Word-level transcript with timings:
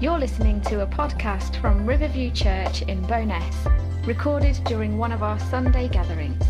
You're 0.00 0.20
listening 0.20 0.60
to 0.60 0.82
a 0.82 0.86
podcast 0.86 1.60
from 1.60 1.84
Riverview 1.84 2.30
Church 2.30 2.82
in 2.82 3.04
Bowness, 3.08 3.66
recorded 4.06 4.56
during 4.64 4.96
one 4.96 5.10
of 5.10 5.24
our 5.24 5.40
Sunday 5.40 5.88
gatherings. 5.88 6.40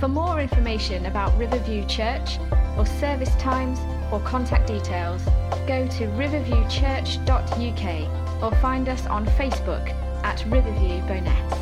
For 0.00 0.06
more 0.06 0.38
information 0.38 1.06
about 1.06 1.34
Riverview 1.38 1.86
Church, 1.86 2.38
or 2.76 2.84
service 2.84 3.34
times, 3.36 3.78
or 4.12 4.20
contact 4.20 4.66
details, 4.66 5.24
go 5.66 5.88
to 5.92 6.08
riverviewchurch.uk 6.08 8.42
or 8.42 8.54
find 8.60 8.90
us 8.90 9.06
on 9.06 9.24
Facebook 9.28 9.88
at 10.22 10.44
Riverview 10.44 11.00
Bowness. 11.08 11.54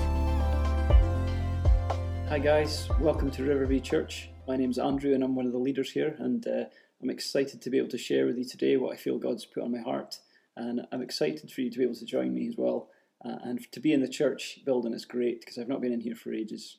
Hi 2.30 2.40
guys, 2.40 2.88
welcome 2.98 3.30
to 3.30 3.44
Riverview 3.44 3.78
Church. 3.78 4.28
My 4.48 4.56
name's 4.56 4.80
Andrew 4.80 5.14
and 5.14 5.22
I'm 5.22 5.36
one 5.36 5.46
of 5.46 5.52
the 5.52 5.58
leaders 5.58 5.92
here 5.92 6.16
and 6.18 6.44
uh, 6.48 6.64
I'm 7.00 7.10
excited 7.10 7.62
to 7.62 7.70
be 7.70 7.78
able 7.78 7.90
to 7.90 7.98
share 7.98 8.26
with 8.26 8.38
you 8.38 8.44
today 8.44 8.76
what 8.76 8.92
I 8.92 8.96
feel 8.96 9.18
God's 9.18 9.44
put 9.44 9.62
on 9.62 9.70
my 9.70 9.78
heart 9.78 10.18
and 10.56 10.86
I'm 10.92 11.02
excited 11.02 11.50
for 11.50 11.60
you 11.60 11.70
to 11.70 11.78
be 11.78 11.84
able 11.84 11.94
to 11.94 12.04
join 12.04 12.34
me 12.34 12.48
as 12.48 12.56
well. 12.56 12.88
Uh, 13.24 13.36
and 13.44 13.72
to 13.72 13.80
be 13.80 13.92
in 13.92 14.00
the 14.00 14.08
church 14.08 14.58
building 14.64 14.92
is 14.92 15.04
great 15.04 15.40
because 15.40 15.56
I've 15.56 15.68
not 15.68 15.80
been 15.80 15.92
in 15.92 16.00
here 16.00 16.16
for 16.16 16.34
ages. 16.34 16.78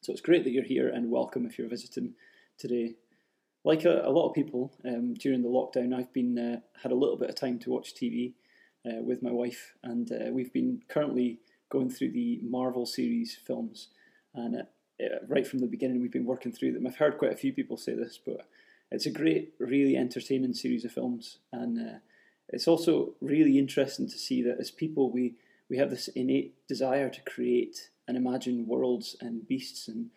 So 0.00 0.12
it's 0.12 0.20
great 0.20 0.44
that 0.44 0.50
you're 0.50 0.62
here 0.62 0.88
and 0.88 1.10
welcome 1.10 1.44
if 1.46 1.58
you're 1.58 1.68
visiting 1.68 2.14
today. 2.58 2.94
Like 3.64 3.84
a, 3.84 4.02
a 4.04 4.10
lot 4.10 4.28
of 4.28 4.34
people 4.34 4.72
um, 4.84 5.14
during 5.14 5.42
the 5.42 5.48
lockdown, 5.48 5.92
I've 5.92 6.12
been 6.12 6.38
uh, 6.38 6.60
had 6.82 6.92
a 6.92 6.96
little 6.96 7.16
bit 7.16 7.28
of 7.28 7.34
time 7.34 7.58
to 7.60 7.70
watch 7.70 7.94
TV 7.94 8.34
uh, 8.86 9.02
with 9.02 9.22
my 9.22 9.32
wife, 9.32 9.72
and 9.82 10.10
uh, 10.12 10.30
we've 10.30 10.52
been 10.52 10.82
currently 10.88 11.40
going 11.68 11.90
through 11.90 12.12
the 12.12 12.38
Marvel 12.44 12.86
series 12.86 13.36
films. 13.44 13.88
And 14.32 14.54
uh, 14.54 15.04
uh, 15.04 15.18
right 15.26 15.46
from 15.46 15.58
the 15.58 15.66
beginning, 15.66 16.00
we've 16.00 16.12
been 16.12 16.24
working 16.24 16.52
through 16.52 16.72
them. 16.72 16.86
I've 16.86 16.98
heard 16.98 17.18
quite 17.18 17.32
a 17.32 17.36
few 17.36 17.52
people 17.52 17.76
say 17.76 17.96
this, 17.96 18.20
but 18.24 18.46
it's 18.92 19.06
a 19.06 19.10
great, 19.10 19.54
really 19.58 19.96
entertaining 19.96 20.54
series 20.54 20.84
of 20.84 20.92
films, 20.92 21.38
and 21.52 22.00
it's 22.48 22.68
also 22.68 23.14
really 23.20 23.58
interesting 23.58 24.08
to 24.08 24.18
see 24.18 24.42
that 24.42 24.58
as 24.60 24.70
people, 24.70 25.10
we, 25.10 25.34
we 25.68 25.78
have 25.78 25.90
this 25.90 26.08
innate 26.08 26.54
desire 26.68 27.10
to 27.10 27.20
create 27.22 27.90
and 28.06 28.16
imagine 28.16 28.66
worlds 28.66 29.16
and 29.20 29.46
beasts 29.48 29.88
and 29.88 30.10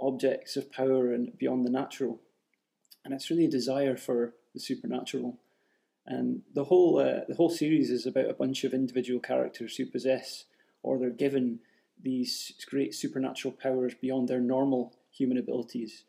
objects 0.00 0.56
of 0.56 0.72
power 0.72 1.12
and 1.12 1.36
beyond 1.38 1.66
the 1.66 1.70
natural. 1.70 2.20
And 3.04 3.12
it's 3.12 3.30
really 3.30 3.46
a 3.46 3.50
desire 3.50 3.96
for 3.96 4.34
the 4.54 4.60
supernatural. 4.60 5.38
And 6.06 6.42
the 6.54 6.64
whole, 6.64 6.98
uh, 6.98 7.24
the 7.28 7.34
whole 7.36 7.50
series 7.50 7.90
is 7.90 8.06
about 8.06 8.30
a 8.30 8.34
bunch 8.34 8.64
of 8.64 8.74
individual 8.74 9.20
characters 9.20 9.76
who 9.76 9.86
possess 9.86 10.44
or 10.82 10.98
they're 10.98 11.10
given 11.10 11.60
these 12.00 12.52
great 12.68 12.94
supernatural 12.94 13.54
powers 13.54 13.94
beyond 14.00 14.28
their 14.28 14.40
normal 14.40 14.94
human 15.10 15.38
abilities. 15.38 16.04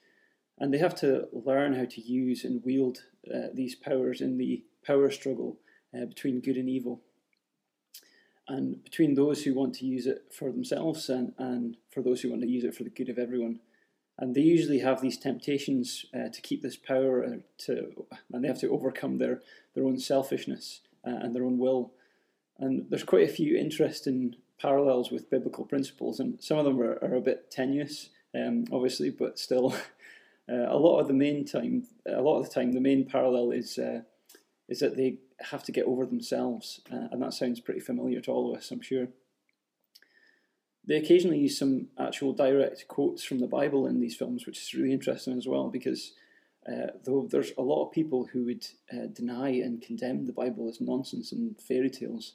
And 0.57 0.73
they 0.73 0.79
have 0.79 0.95
to 0.95 1.27
learn 1.31 1.73
how 1.73 1.85
to 1.85 2.01
use 2.01 2.43
and 2.43 2.63
wield 2.63 2.99
uh, 3.33 3.47
these 3.53 3.75
powers 3.75 4.21
in 4.21 4.37
the 4.37 4.63
power 4.85 5.09
struggle 5.11 5.57
uh, 5.95 6.05
between 6.05 6.41
good 6.41 6.57
and 6.57 6.69
evil. 6.69 7.01
And 8.47 8.83
between 8.83 9.15
those 9.15 9.43
who 9.43 9.53
want 9.53 9.75
to 9.75 9.85
use 9.85 10.05
it 10.05 10.25
for 10.31 10.51
themselves 10.51 11.09
and, 11.09 11.33
and 11.37 11.77
for 11.89 12.01
those 12.01 12.21
who 12.21 12.29
want 12.29 12.41
to 12.41 12.47
use 12.47 12.65
it 12.65 12.75
for 12.75 12.83
the 12.83 12.89
good 12.89 13.09
of 13.09 13.17
everyone. 13.17 13.59
And 14.19 14.35
they 14.35 14.41
usually 14.41 14.79
have 14.79 15.01
these 15.01 15.17
temptations 15.17 16.05
uh, 16.13 16.29
to 16.29 16.41
keep 16.41 16.61
this 16.61 16.75
power, 16.75 17.23
uh, 17.23 17.37
to, 17.59 18.05
and 18.31 18.43
they 18.43 18.47
have 18.47 18.59
to 18.59 18.69
overcome 18.69 19.17
their, 19.17 19.41
their 19.73 19.85
own 19.85 19.97
selfishness 19.97 20.81
uh, 21.05 21.15
and 21.21 21.35
their 21.35 21.45
own 21.45 21.57
will. 21.57 21.93
And 22.59 22.85
there's 22.89 23.03
quite 23.03 23.27
a 23.27 23.33
few 23.33 23.57
interesting 23.57 24.35
parallels 24.59 25.11
with 25.11 25.29
biblical 25.29 25.65
principles, 25.65 26.19
and 26.19 26.41
some 26.41 26.57
of 26.57 26.65
them 26.65 26.79
are, 26.79 26.99
are 27.01 27.15
a 27.15 27.21
bit 27.21 27.49
tenuous, 27.49 28.09
um, 28.35 28.65
obviously, 28.71 29.09
but 29.09 29.39
still, 29.39 29.73
uh, 30.51 30.67
a 30.67 30.77
lot 30.77 30.99
of 30.99 31.07
the 31.07 31.13
main 31.13 31.45
time, 31.45 31.87
a 32.05 32.21
lot 32.21 32.39
of 32.39 32.45
the 32.45 32.53
time, 32.53 32.71
the 32.71 32.79
main 32.79 33.05
parallel 33.05 33.51
is 33.51 33.79
uh, 33.79 34.01
is 34.69 34.79
that 34.79 34.95
they 34.95 35.17
have 35.51 35.63
to 35.63 35.71
get 35.71 35.85
over 35.85 36.05
themselves, 36.05 36.81
uh, 36.91 37.07
and 37.11 37.21
that 37.21 37.33
sounds 37.33 37.59
pretty 37.59 37.79
familiar 37.79 38.21
to 38.21 38.31
all 38.31 38.51
of 38.51 38.57
us, 38.57 38.71
I'm 38.71 38.81
sure. 38.81 39.07
They 40.85 40.95
occasionally 40.95 41.39
use 41.39 41.57
some 41.57 41.87
actual 41.97 42.33
direct 42.33 42.87
quotes 42.87 43.23
from 43.23 43.39
the 43.39 43.47
Bible 43.47 43.87
in 43.87 43.99
these 43.99 44.15
films, 44.15 44.45
which 44.45 44.57
is 44.57 44.73
really 44.73 44.91
interesting 44.91 45.37
as 45.37 45.47
well, 45.47 45.69
because 45.69 46.13
uh, 46.67 46.87
though 47.05 47.27
there's 47.29 47.51
a 47.57 47.61
lot 47.61 47.85
of 47.85 47.91
people 47.91 48.27
who 48.31 48.45
would 48.45 48.65
uh, 48.91 49.07
deny 49.13 49.49
and 49.49 49.81
condemn 49.81 50.25
the 50.25 50.33
Bible 50.33 50.69
as 50.69 50.81
nonsense 50.81 51.31
and 51.31 51.59
fairy 51.59 51.89
tales, 51.89 52.33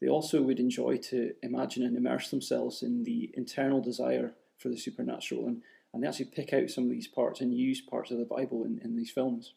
they 0.00 0.08
also 0.08 0.42
would 0.42 0.60
enjoy 0.60 0.96
to 0.96 1.32
imagine 1.42 1.82
and 1.82 1.96
immerse 1.96 2.30
themselves 2.30 2.82
in 2.82 3.04
the 3.04 3.30
internal 3.34 3.80
desire 3.80 4.34
for 4.58 4.68
the 4.68 4.76
supernatural, 4.76 5.46
and, 5.46 5.62
and 5.92 6.02
they 6.02 6.08
actually 6.08 6.26
pick 6.26 6.52
out 6.52 6.70
some 6.70 6.84
of 6.84 6.90
these 6.90 7.08
parts 7.08 7.40
and 7.40 7.54
use 7.54 7.80
parts 7.80 8.10
of 8.10 8.18
the 8.18 8.24
Bible 8.24 8.64
in, 8.64 8.78
in 8.82 8.96
these 8.96 9.10
films. 9.10 9.54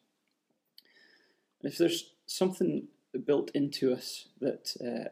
If 1.61 1.77
there's 1.77 2.11
something 2.25 2.87
built 3.25 3.51
into 3.53 3.93
us 3.93 4.27
that 4.39 4.75
uh, 4.81 5.09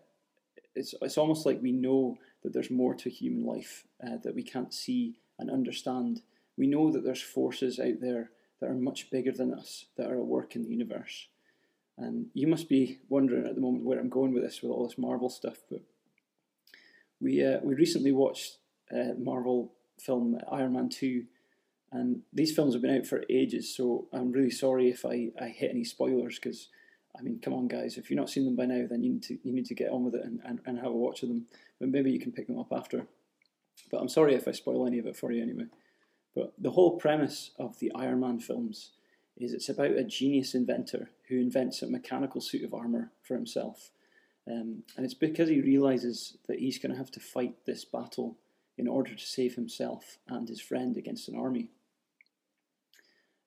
it's, 0.76 0.94
it's 1.02 1.18
almost 1.18 1.46
like 1.46 1.62
we 1.62 1.72
know 1.72 2.18
that 2.44 2.54
there's 2.54 2.72
more 2.72 2.94
to 2.96 3.10
human 3.10 3.46
life 3.46 3.86
uh, 4.06 4.18
that 4.24 4.36
we 4.36 4.44
can't 4.44 4.74
see 4.74 5.20
and 5.40 5.50
understand. 5.50 6.22
We 6.58 6.68
know 6.68 6.92
that 6.92 7.04
there's 7.04 7.22
forces 7.22 7.80
out 7.80 8.00
there 8.00 8.32
that 8.60 8.70
are 8.70 8.76
much 8.76 9.10
bigger 9.12 9.32
than 9.32 9.54
us 9.54 9.86
that 9.98 10.10
are 10.10 10.20
at 10.20 10.26
work 10.26 10.56
in 10.56 10.64
the 10.64 10.70
universe. 10.70 11.28
And 11.98 12.28
you 12.34 12.48
must 12.48 12.70
be 12.70 13.00
wondering 13.10 13.48
at 13.48 13.56
the 13.56 13.62
moment 13.62 13.84
where 13.84 14.00
I'm 14.00 14.10
going 14.10 14.34
with 14.34 14.44
this, 14.44 14.62
with 14.62 14.72
all 14.72 14.88
this 14.88 14.98
Marvel 14.98 15.30
stuff. 15.30 15.58
But 15.70 15.82
we 17.20 17.44
uh, 17.44 17.60
we 17.64 17.74
recently 17.74 18.12
watched 18.12 18.58
uh, 18.92 19.14
Marvel 19.18 19.74
film 20.00 20.40
Iron 20.52 20.74
Man 20.74 20.90
two, 20.90 21.26
and 21.92 22.22
these 22.34 22.54
films 22.54 22.74
have 22.74 22.82
been 22.82 22.98
out 22.98 23.06
for 23.06 23.24
ages. 23.30 23.76
So 23.76 24.08
I'm 24.12 24.32
really 24.32 24.52
sorry 24.52 24.90
if 24.90 25.06
I, 25.06 25.30
I 25.42 25.48
hit 25.48 25.72
any 25.72 25.84
spoilers 25.84 26.36
because 26.36 26.68
I 27.18 27.22
mean, 27.22 27.40
come 27.42 27.54
on, 27.54 27.68
guys! 27.68 27.98
If 27.98 28.10
you've 28.10 28.20
not 28.20 28.30
seen 28.30 28.46
them 28.46 28.56
by 28.56 28.66
now, 28.66 28.86
then 28.88 29.04
you 29.04 29.14
need 29.14 29.24
to 29.24 29.38
you 29.44 29.54
need 29.54 29.66
to 29.68 29.76
get 29.76 29.92
on 29.92 30.04
with 30.04 30.16
it 30.16 30.24
and, 30.24 30.40
and, 30.46 30.60
and 30.66 30.78
have 30.78 30.92
a 30.92 30.92
watch 30.92 31.24
of 31.24 31.30
them. 31.30 31.48
But 31.80 31.90
maybe 31.90 32.12
you 32.12 32.20
can 32.20 32.32
pick 32.32 32.48
them 32.48 32.60
up 32.60 32.72
after. 32.72 33.08
But 33.90 34.02
I'm 34.02 34.10
sorry 34.10 34.36
if 34.36 34.48
I 34.48 34.52
spoil 34.52 34.86
any 34.86 35.00
of 35.00 35.06
it 35.06 35.16
for 35.16 35.32
you 35.32 35.42
anyway. 35.42 35.66
But 36.36 36.54
the 36.58 36.72
whole 36.72 36.98
premise 36.98 37.52
of 37.58 37.80
the 37.80 37.92
Iron 37.96 38.20
Man 38.20 38.40
films 38.40 38.92
is 39.36 39.54
it's 39.54 39.70
about 39.70 39.92
a 39.92 40.04
genius 40.04 40.54
inventor 40.54 41.10
who 41.30 41.40
invents 41.40 41.82
a 41.82 41.88
mechanical 41.88 42.42
suit 42.42 42.64
of 42.64 42.74
armor 42.74 43.12
for 43.24 43.36
himself, 43.36 43.92
um, 44.48 44.84
and 44.96 45.06
it's 45.06 45.14
because 45.14 45.50
he 45.50 45.62
realizes 45.62 46.38
that 46.48 46.60
he's 46.60 46.78
going 46.78 46.92
to 46.92 46.98
have 46.98 47.12
to 47.12 47.20
fight 47.20 47.66
this 47.66 47.86
battle 47.86 48.38
in 48.78 48.88
order 48.88 49.16
to 49.16 49.26
save 49.26 49.56
himself 49.56 50.18
and 50.28 50.48
his 50.48 50.62
friend 50.62 50.98
against 50.98 51.28
an 51.28 51.36
army. 51.36 51.70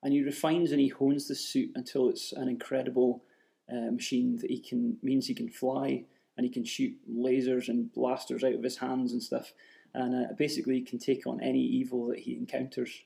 And 0.03 0.12
he 0.12 0.22
refines 0.22 0.72
and 0.72 0.81
he 0.81 0.88
hones 0.88 1.28
the 1.28 1.34
suit 1.34 1.71
until 1.75 2.09
it's 2.09 2.33
an 2.33 2.49
incredible 2.49 3.22
uh, 3.71 3.91
machine 3.91 4.37
that 4.38 4.50
he 4.50 4.59
can 4.59 4.97
means 5.03 5.27
he 5.27 5.34
can 5.34 5.49
fly 5.49 6.05
and 6.37 6.47
he 6.47 6.53
can 6.53 6.65
shoot 6.65 6.94
lasers 7.11 7.69
and 7.69 7.93
blasters 7.93 8.43
out 8.43 8.55
of 8.55 8.62
his 8.62 8.78
hands 8.78 9.12
and 9.12 9.22
stuff, 9.22 9.53
and 9.93 10.15
uh, 10.15 10.33
basically 10.39 10.81
can 10.81 10.99
take 10.99 11.27
on 11.27 11.41
any 11.43 11.60
evil 11.60 12.06
that 12.09 12.21
he 12.21 12.34
encounters. 12.34 13.03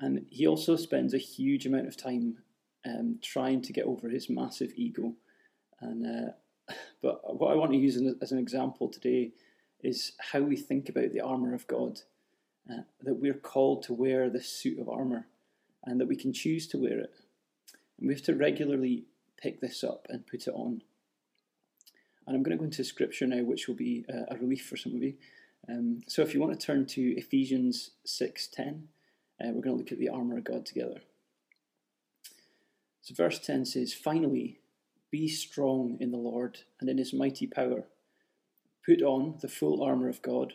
And 0.00 0.26
he 0.30 0.48
also 0.48 0.74
spends 0.74 1.14
a 1.14 1.18
huge 1.18 1.66
amount 1.66 1.86
of 1.86 1.96
time 1.96 2.38
um, 2.84 3.18
trying 3.22 3.62
to 3.62 3.72
get 3.72 3.84
over 3.84 4.08
his 4.08 4.28
massive 4.28 4.72
ego. 4.74 5.14
And 5.80 6.04
uh, 6.04 6.32
but 7.02 7.38
what 7.38 7.52
I 7.52 7.56
want 7.56 7.72
to 7.72 7.78
use 7.78 7.96
as 8.20 8.32
an 8.32 8.38
example 8.38 8.88
today 8.88 9.30
is 9.80 10.12
how 10.18 10.40
we 10.40 10.56
think 10.56 10.88
about 10.88 11.12
the 11.12 11.20
armor 11.20 11.54
of 11.54 11.66
God. 11.66 12.00
Uh, 12.70 12.82
that 13.02 13.14
we're 13.14 13.34
called 13.34 13.82
to 13.82 13.92
wear 13.92 14.30
this 14.30 14.48
suit 14.48 14.78
of 14.78 14.88
armor, 14.88 15.26
and 15.84 16.00
that 16.00 16.06
we 16.06 16.16
can 16.16 16.32
choose 16.32 16.66
to 16.68 16.78
wear 16.78 17.00
it. 17.00 17.12
And 17.98 18.08
we 18.08 18.14
have 18.14 18.22
to 18.24 18.36
regularly 18.36 19.04
pick 19.36 19.60
this 19.60 19.82
up 19.82 20.06
and 20.08 20.26
put 20.26 20.46
it 20.46 20.54
on. 20.54 20.82
And 22.26 22.36
I'm 22.36 22.42
going 22.42 22.56
to 22.56 22.60
go 22.60 22.64
into 22.64 22.84
scripture 22.84 23.26
now, 23.26 23.42
which 23.42 23.66
will 23.66 23.74
be 23.74 24.04
a 24.08 24.36
relief 24.36 24.64
for 24.64 24.76
some 24.76 24.94
of 24.94 25.02
you. 25.02 25.14
Um, 25.68 26.02
so 26.06 26.22
if 26.22 26.34
you 26.34 26.40
want 26.40 26.58
to 26.58 26.66
turn 26.66 26.86
to 26.86 27.00
Ephesians 27.16 27.90
6.10, 28.06 28.82
uh, 29.40 29.50
we're 29.52 29.62
going 29.62 29.76
to 29.76 29.82
look 29.82 29.92
at 29.92 29.98
the 29.98 30.08
armour 30.08 30.38
of 30.38 30.44
God 30.44 30.66
together. 30.66 31.00
So 33.02 33.14
verse 33.14 33.40
10 33.40 33.64
says, 33.66 33.92
Finally, 33.92 34.60
be 35.10 35.28
strong 35.28 35.96
in 36.00 36.10
the 36.10 36.16
Lord 36.16 36.60
and 36.80 36.88
in 36.88 36.98
his 36.98 37.12
mighty 37.12 37.46
power. 37.46 37.84
Put 38.86 39.02
on 39.02 39.38
the 39.40 39.48
full 39.48 39.82
armour 39.82 40.08
of 40.08 40.22
God 40.22 40.54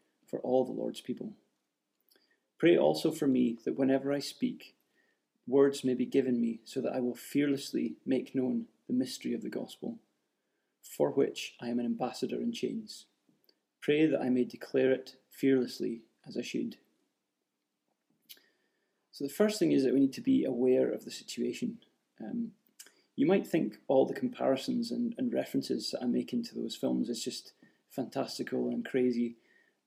for 0.31 0.39
all 0.39 0.65
the 0.65 0.71
Lord's 0.71 1.01
people. 1.01 1.33
Pray 2.57 2.77
also 2.77 3.11
for 3.11 3.27
me 3.27 3.57
that 3.65 3.77
whenever 3.77 4.11
I 4.11 4.19
speak, 4.19 4.75
words 5.45 5.83
may 5.83 5.93
be 5.93 6.05
given 6.05 6.39
me 6.39 6.61
so 6.63 6.81
that 6.81 6.93
I 6.95 7.01
will 7.01 7.15
fearlessly 7.15 7.95
make 8.05 8.33
known 8.33 8.65
the 8.87 8.93
mystery 8.93 9.33
of 9.33 9.41
the 9.41 9.49
gospel, 9.49 9.99
for 10.81 11.11
which 11.11 11.55
I 11.61 11.67
am 11.67 11.79
an 11.79 11.85
ambassador 11.85 12.37
in 12.37 12.51
chains. 12.53 13.05
Pray 13.81 14.05
that 14.05 14.21
I 14.21 14.29
may 14.29 14.45
declare 14.45 14.91
it 14.91 15.15
fearlessly 15.29 16.01
as 16.27 16.37
I 16.37 16.41
should. 16.41 16.77
So, 19.11 19.25
the 19.25 19.33
first 19.33 19.59
thing 19.59 19.71
is 19.71 19.83
that 19.83 19.93
we 19.93 19.99
need 19.99 20.13
to 20.13 20.21
be 20.21 20.45
aware 20.45 20.91
of 20.91 21.03
the 21.03 21.11
situation. 21.11 21.79
Um, 22.23 22.51
you 23.15 23.25
might 23.25 23.45
think 23.45 23.77
all 23.87 24.05
the 24.05 24.13
comparisons 24.13 24.91
and, 24.91 25.13
and 25.17 25.33
references 25.33 25.91
that 25.91 26.01
I'm 26.01 26.13
making 26.13 26.43
to 26.45 26.55
those 26.55 26.75
films 26.75 27.09
is 27.09 27.23
just 27.23 27.53
fantastical 27.89 28.69
and 28.69 28.85
crazy, 28.85 29.35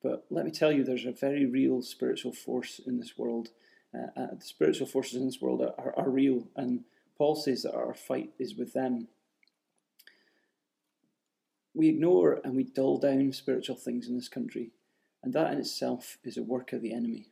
but 0.05 0.27
let 0.29 0.45
me 0.45 0.51
tell 0.51 0.71
you, 0.71 0.85
there's 0.85 1.06
a 1.06 1.12
very 1.12 1.47
real 1.47 1.81
spiritual 1.81 2.33
force 2.33 2.79
in 2.79 2.99
this 2.99 3.17
world. 3.17 3.49
Uh, 3.95 4.21
uh, 4.21 4.35
the 4.39 4.45
spiritual 4.45 4.87
forces 4.87 5.15
in 5.15 5.25
this 5.25 5.41
world 5.41 5.62
are, 5.62 5.73
are, 5.79 5.95
are 5.99 6.11
real, 6.11 6.47
and 6.55 6.85
Paul 7.17 7.35
says 7.35 7.62
that 7.62 7.75
our 7.75 7.95
fight 7.95 8.31
is 8.39 8.55
with 8.55 8.75
them. 8.75 9.09
We 11.73 11.89
ignore 11.89 12.39
and 12.45 12.55
we 12.55 12.65
dull 12.65 12.99
down 12.99 13.33
spiritual 13.33 13.77
things 13.77 14.06
in 14.06 14.15
this 14.15 14.29
country, 14.29 14.73
and 15.23 15.33
that 15.33 15.53
in 15.53 15.59
itself 15.59 16.19
is 16.23 16.37
a 16.37 16.43
work 16.43 16.75
of 16.75 16.83
the 16.83 16.93
enemy. 16.93 17.31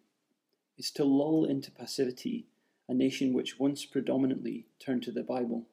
It's 0.79 0.91
to 0.93 1.05
lull 1.05 1.45
into 1.45 1.71
passivity 1.71 2.47
a 2.89 2.95
nation 2.95 3.35
which 3.35 3.59
once 3.59 3.85
predominantly 3.85 4.67
turned 4.79 5.03
to 5.03 5.13
the 5.13 5.23
Bible, 5.23 5.67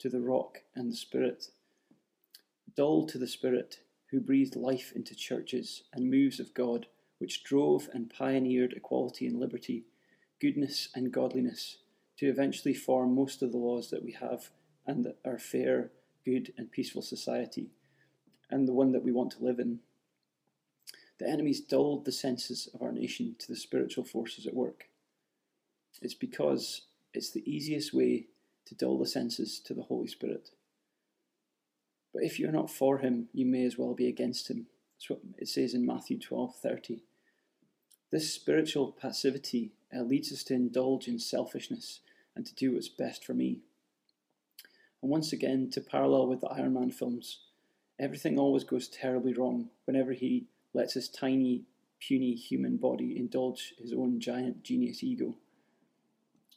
to 0.00 0.08
the 0.08 0.20
rock 0.20 0.62
and 0.74 0.90
the 0.90 0.96
Spirit. 0.96 1.50
Dull 2.76 3.06
to 3.06 3.18
the 3.18 3.28
Spirit, 3.28 3.80
who 4.10 4.20
breathed 4.20 4.56
life 4.56 4.92
into 4.94 5.14
churches 5.14 5.84
and 5.92 6.10
moves 6.10 6.40
of 6.40 6.54
God, 6.54 6.86
which 7.18 7.44
drove 7.44 7.88
and 7.92 8.10
pioneered 8.10 8.72
equality 8.72 9.26
and 9.26 9.38
liberty, 9.38 9.84
goodness 10.40 10.88
and 10.94 11.12
godliness, 11.12 11.78
to 12.16 12.26
eventually 12.26 12.74
form 12.74 13.14
most 13.14 13.42
of 13.42 13.52
the 13.52 13.58
laws 13.58 13.90
that 13.90 14.04
we 14.04 14.12
have 14.12 14.50
and 14.86 15.06
our 15.24 15.38
fair, 15.38 15.90
good, 16.24 16.52
and 16.58 16.70
peaceful 16.70 17.02
society, 17.02 17.70
and 18.50 18.66
the 18.66 18.72
one 18.72 18.92
that 18.92 19.04
we 19.04 19.12
want 19.12 19.30
to 19.32 19.44
live 19.44 19.58
in. 19.58 19.80
The 21.18 21.28
enemies 21.28 21.60
dulled 21.60 22.04
the 22.04 22.12
senses 22.12 22.68
of 22.74 22.82
our 22.82 22.92
nation 22.92 23.36
to 23.38 23.48
the 23.48 23.56
spiritual 23.56 24.04
forces 24.04 24.46
at 24.46 24.54
work. 24.54 24.84
It's 26.02 26.14
because 26.14 26.82
it's 27.12 27.30
the 27.30 27.48
easiest 27.50 27.92
way 27.92 28.26
to 28.66 28.74
dull 28.74 28.98
the 28.98 29.06
senses 29.06 29.60
to 29.66 29.74
the 29.74 29.82
Holy 29.82 30.06
Spirit. 30.06 30.50
But 32.12 32.24
if 32.24 32.38
you're 32.38 32.52
not 32.52 32.70
for 32.70 32.98
him, 32.98 33.28
you 33.32 33.46
may 33.46 33.64
as 33.64 33.78
well 33.78 33.94
be 33.94 34.08
against 34.08 34.50
him. 34.50 34.66
That's 34.96 35.10
what 35.10 35.20
it 35.38 35.48
says 35.48 35.74
in 35.74 35.86
Matthew 35.86 36.18
12:30. 36.18 37.02
This 38.10 38.34
spiritual 38.34 38.92
passivity 38.92 39.72
uh, 39.94 40.02
leads 40.02 40.32
us 40.32 40.42
to 40.44 40.54
indulge 40.54 41.06
in 41.06 41.18
selfishness 41.18 42.00
and 42.34 42.44
to 42.44 42.54
do 42.54 42.74
what's 42.74 42.88
best 42.88 43.24
for 43.24 43.34
me. 43.34 43.60
And 45.02 45.10
once 45.10 45.32
again, 45.32 45.70
to 45.70 45.80
parallel 45.80 46.26
with 46.26 46.40
the 46.40 46.48
Iron 46.48 46.74
Man 46.74 46.90
films, 46.90 47.38
everything 47.98 48.38
always 48.38 48.64
goes 48.64 48.88
terribly 48.88 49.32
wrong 49.32 49.70
whenever 49.84 50.12
he 50.12 50.46
lets 50.74 50.94
his 50.94 51.08
tiny, 51.08 51.64
puny 52.00 52.34
human 52.34 52.76
body 52.76 53.16
indulge 53.16 53.74
his 53.78 53.92
own 53.92 54.20
giant 54.20 54.62
genius 54.62 55.02
ego. 55.02 55.36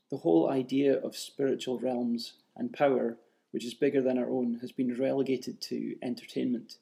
The 0.09 0.17
whole 0.17 0.49
idea 0.49 0.99
of 0.99 1.15
spiritual 1.15 1.79
realms 1.79 2.33
and 2.55 2.73
power, 2.73 3.17
which 3.53 3.63
is 3.63 3.75
bigger 3.75 4.01
than 4.01 4.17
our 4.17 4.31
own, 4.31 4.57
has 4.61 4.71
been 4.71 4.99
relegated 4.99 5.61
to 5.61 5.95
entertainment, 6.01 6.77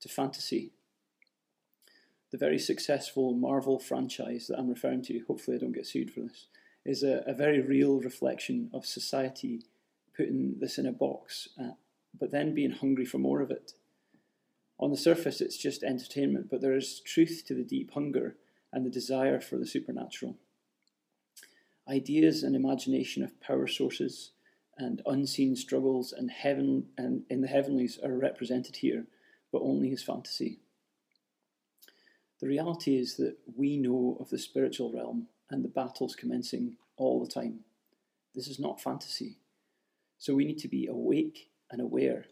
to 0.00 0.08
fantasy. 0.08 0.70
The 2.30 2.36
very 2.36 2.58
successful 2.58 3.32
Marvel 3.32 3.78
franchise 3.78 4.46
that 4.46 4.58
I'm 4.58 4.68
referring 4.68 5.00
to, 5.04 5.22
hopefully 5.26 5.56
I 5.56 5.60
don't 5.60 5.72
get 5.72 5.86
sued 5.86 6.12
for 6.12 6.20
this, 6.20 6.46
is 6.84 7.02
a, 7.02 7.24
a 7.26 7.32
very 7.32 7.62
real 7.62 8.00
reflection 8.00 8.68
of 8.74 8.84
society 8.84 9.62
putting 10.14 10.58
this 10.60 10.76
in 10.76 10.84
a 10.84 10.92
box, 10.92 11.48
uh, 11.58 11.70
but 12.18 12.30
then 12.30 12.54
being 12.54 12.72
hungry 12.72 13.06
for 13.06 13.16
more 13.16 13.40
of 13.40 13.50
it. 13.50 13.72
On 14.78 14.90
the 14.90 14.98
surface, 14.98 15.40
it's 15.40 15.56
just 15.56 15.82
entertainment, 15.82 16.50
but 16.50 16.60
there 16.60 16.76
is 16.76 17.00
truth 17.00 17.44
to 17.46 17.54
the 17.54 17.64
deep 17.64 17.92
hunger 17.94 18.36
and 18.74 18.84
the 18.84 18.90
desire 18.90 19.40
for 19.40 19.56
the 19.56 19.66
supernatural. 19.66 20.36
Ideas 21.88 22.42
and 22.42 22.54
imagination 22.54 23.22
of 23.22 23.40
power 23.40 23.66
sources 23.66 24.32
and 24.80 25.02
unseen 25.06 25.54
struggles 25.54 26.12
and 26.12 26.30
heaven 26.30 26.86
and 26.96 27.22
in 27.28 27.42
the 27.42 27.48
heavenlies 27.48 27.98
are 28.02 28.16
represented 28.16 28.76
here, 28.76 29.04
but 29.52 29.62
only 29.62 29.92
as 29.92 30.02
fantasy. 30.02 30.60
The 32.40 32.48
reality 32.48 32.96
is 32.96 33.16
that 33.16 33.36
we 33.54 33.76
know 33.76 34.16
of 34.18 34.30
the 34.30 34.38
spiritual 34.38 34.92
realm 34.92 35.28
and 35.50 35.62
the 35.62 35.68
battles 35.68 36.16
commencing 36.16 36.76
all 36.96 37.22
the 37.22 37.30
time. 37.30 37.60
This 38.34 38.48
is 38.48 38.58
not 38.58 38.80
fantasy. 38.80 39.36
So 40.18 40.34
we 40.34 40.44
need 40.44 40.58
to 40.58 40.68
be 40.68 40.86
awake 40.86 41.50
and 41.70 41.80
aware. 41.80 42.24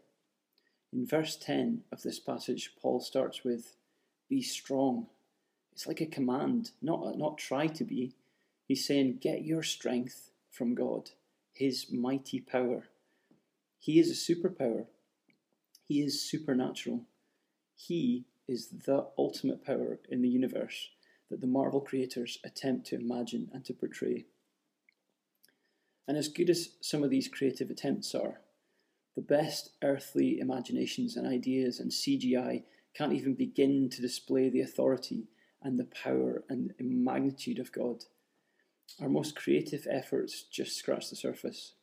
In 0.92 1.06
verse 1.06 1.36
10 1.36 1.82
of 1.92 2.02
this 2.02 2.18
passage, 2.18 2.72
Paul 2.80 3.00
starts 3.00 3.44
with, 3.44 3.76
Be 4.28 4.40
strong. 4.40 5.08
It's 5.72 5.86
like 5.86 6.00
a 6.00 6.06
command, 6.06 6.70
not, 6.80 7.18
not 7.18 7.36
try 7.36 7.66
to 7.66 7.84
be. 7.84 8.14
He's 8.66 8.86
saying, 8.86 9.18
Get 9.20 9.44
your 9.44 9.62
strength 9.62 10.30
from 10.50 10.74
God, 10.74 11.10
His 11.58 11.90
mighty 11.92 12.40
power. 12.40 12.84
He 13.80 13.98
is 13.98 14.10
a 14.10 14.32
superpower, 14.32 14.86
He 15.88 16.02
is 16.02 16.22
supernatural. 16.22 17.06
He 17.74 18.26
is 18.46 18.68
the 18.68 19.08
ultimate 19.18 19.64
power 19.64 19.98
in 20.08 20.22
the 20.22 20.28
universe 20.28 20.90
that 21.28 21.40
the 21.40 21.48
Marvel 21.48 21.80
creators 21.80 22.38
attempt 22.44 22.86
to 22.86 22.94
imagine 22.94 23.50
and 23.52 23.64
to 23.64 23.74
portray. 23.74 24.26
And 26.06 26.16
as 26.16 26.28
good 26.28 26.48
as 26.48 26.76
some 26.80 27.02
of 27.02 27.10
these 27.10 27.26
creative 27.26 27.70
attempts 27.70 28.14
are, 28.14 28.40
the 29.16 29.22
best 29.22 29.70
earthly 29.82 30.38
imaginations 30.38 31.16
and 31.16 31.26
ideas 31.26 31.80
and 31.80 31.90
CGI 31.90 32.62
can't 32.94 33.12
even 33.12 33.34
begin 33.34 33.88
to 33.90 34.00
display 34.00 34.48
the 34.48 34.60
authority 34.60 35.26
and 35.60 35.76
the 35.76 35.88
power 36.04 36.44
and 36.48 36.72
magnitude 36.78 37.58
of 37.58 37.72
God. 37.72 38.04
Our 39.00 39.08
most 39.08 39.36
creative 39.36 39.86
efforts 39.88 40.42
just 40.42 40.76
scratch 40.76 41.10
the 41.10 41.16
surface. 41.16 41.74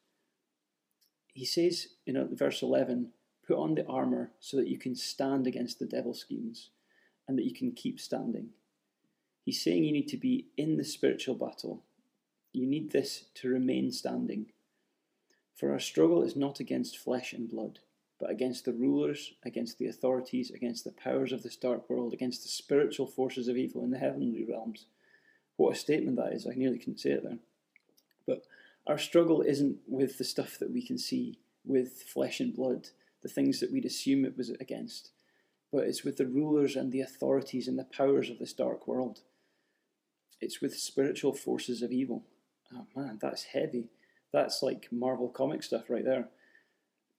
He 1.34 1.46
says 1.46 1.88
in 2.06 2.36
verse 2.36 2.62
11, 2.62 3.12
Put 3.48 3.58
on 3.58 3.76
the 3.76 3.86
armour 3.86 4.32
so 4.40 4.58
that 4.58 4.68
you 4.68 4.80
can 4.80 4.96
stand 4.96 5.46
against 5.46 5.80
the 5.80 5.86
devil's 5.86 6.22
schemes 6.22 6.72
and 7.28 7.38
that 7.38 7.46
you 7.46 7.54
can 7.54 7.72
keep 7.72 8.00
standing. 8.00 8.50
He's 9.44 9.62
saying 9.62 9.84
you 9.84 9.92
need 9.92 10.08
to 10.08 10.18
be 10.18 10.48
in 10.58 10.78
the 10.78 10.84
spiritual 10.84 11.36
battle. 11.36 11.84
You 12.52 12.66
need 12.66 12.92
this 12.92 13.26
to 13.36 13.50
remain 13.50 13.92
standing. 13.92 14.48
For 15.54 15.72
our 15.72 15.80
struggle 15.80 16.24
is 16.24 16.36
not 16.36 16.60
against 16.60 16.98
flesh 16.98 17.34
and 17.34 17.48
blood, 17.48 17.80
but 18.20 18.32
against 18.32 18.66
the 18.66 18.74
rulers, 18.74 19.34
against 19.44 19.78
the 19.78 19.88
authorities, 19.88 20.52
against 20.52 20.84
the 20.84 20.92
powers 20.92 21.32
of 21.32 21.44
this 21.44 21.56
dark 21.56 21.90
world, 21.90 22.14
against 22.14 22.44
the 22.44 22.50
spiritual 22.50 23.08
forces 23.08 23.48
of 23.48 23.58
evil 23.58 23.84
in 23.84 23.92
the 23.92 24.00
heavenly 24.00 24.46
realms. 24.50 24.86
What 25.58 25.76
a 25.76 25.80
statement 25.80 26.18
that 26.18 26.34
is. 26.34 26.48
I 26.48 26.56
nearly 26.56 26.78
couldn't 26.78 27.00
say 27.00 27.12
it 27.12 27.24
there. 27.24 27.40
But 28.28 28.44
our 28.88 28.98
struggle 28.98 29.42
isn't 29.42 29.78
with 29.88 30.18
the 30.18 30.24
stuff 30.24 30.58
that 30.60 30.72
we 30.72 30.86
can 30.86 30.98
see, 30.98 31.40
with 31.64 32.04
flesh 32.04 32.40
and 32.40 32.56
blood, 32.56 32.90
the 33.24 33.30
things 33.30 33.60
that 33.60 33.72
we'd 33.72 33.86
assume 33.86 34.24
it 34.24 34.38
was 34.38 34.50
against, 34.52 35.12
but 35.72 35.86
it's 35.86 36.04
with 36.04 36.18
the 36.18 36.28
rulers 36.28 36.76
and 36.76 36.92
the 36.92 37.02
authorities 37.02 37.68
and 37.68 37.78
the 37.78 37.84
powers 37.84 38.30
of 38.30 38.38
this 38.38 38.54
dark 38.54 38.88
world. 38.88 39.22
It's 40.40 40.62
with 40.62 40.78
spiritual 40.78 41.34
forces 41.34 41.82
of 41.82 41.92
evil. 41.92 42.24
Oh 42.74 42.86
man, 42.96 43.18
that's 43.22 43.44
heavy. 43.44 43.90
That's 44.32 44.62
like 44.62 44.90
Marvel 44.92 45.30
comic 45.30 45.64
stuff 45.64 45.90
right 45.90 46.06
there. 46.06 46.30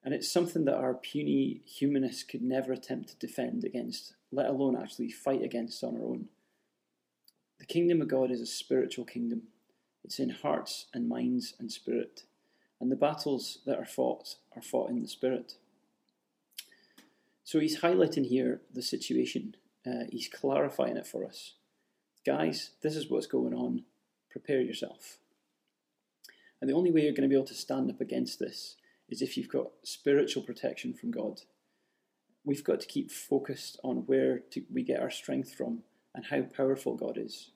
And 0.04 0.14
it's 0.14 0.30
something 0.30 0.64
that 0.66 0.76
our 0.76 0.94
puny 0.94 1.62
humanists 1.64 2.22
could 2.22 2.42
never 2.42 2.72
attempt 2.72 3.08
to 3.08 3.26
defend 3.26 3.64
against, 3.64 4.14
let 4.30 4.46
alone 4.46 4.76
actually 4.80 5.10
fight 5.10 5.42
against 5.42 5.82
on 5.82 5.96
our 5.96 6.04
own. 6.04 6.28
The 7.58 7.66
kingdom 7.66 8.02
of 8.02 8.08
God 8.08 8.30
is 8.30 8.40
a 8.40 8.46
spiritual 8.46 9.04
kingdom. 9.04 9.42
It's 10.04 10.18
in 10.18 10.30
hearts 10.30 10.86
and 10.94 11.08
minds 11.08 11.54
and 11.58 11.70
spirit. 11.70 12.24
And 12.80 12.92
the 12.92 12.96
battles 12.96 13.58
that 13.66 13.78
are 13.78 13.86
fought 13.86 14.36
are 14.54 14.62
fought 14.62 14.90
in 14.90 15.00
the 15.00 15.08
spirit. 15.08 15.54
So 17.44 17.60
he's 17.60 17.80
highlighting 17.80 18.26
here 18.26 18.60
the 18.72 18.82
situation. 18.82 19.56
Uh, 19.86 20.04
he's 20.10 20.28
clarifying 20.28 20.96
it 20.96 21.06
for 21.06 21.24
us 21.24 21.54
guys, 22.26 22.72
this 22.82 22.96
is 22.96 23.08
what's 23.08 23.28
going 23.28 23.54
on. 23.54 23.84
Prepare 24.30 24.60
yourself. 24.60 25.18
And 26.60 26.68
the 26.68 26.74
only 26.74 26.90
way 26.90 27.02
you're 27.02 27.12
going 27.12 27.22
to 27.22 27.28
be 27.28 27.36
able 27.36 27.46
to 27.46 27.54
stand 27.54 27.88
up 27.88 28.00
against 28.00 28.40
this 28.40 28.76
is 29.08 29.22
if 29.22 29.36
you've 29.36 29.48
got 29.48 29.68
spiritual 29.84 30.42
protection 30.42 30.92
from 30.92 31.12
God. 31.12 31.42
We've 32.44 32.64
got 32.64 32.80
to 32.80 32.86
keep 32.86 33.10
focused 33.12 33.78
on 33.84 33.98
where 34.06 34.40
to, 34.50 34.64
we 34.72 34.82
get 34.82 35.00
our 35.00 35.10
strength 35.10 35.54
from 35.54 35.82
and 36.16 36.24
how 36.24 36.40
powerful 36.42 36.96
God 36.96 37.18
is. 37.18 37.50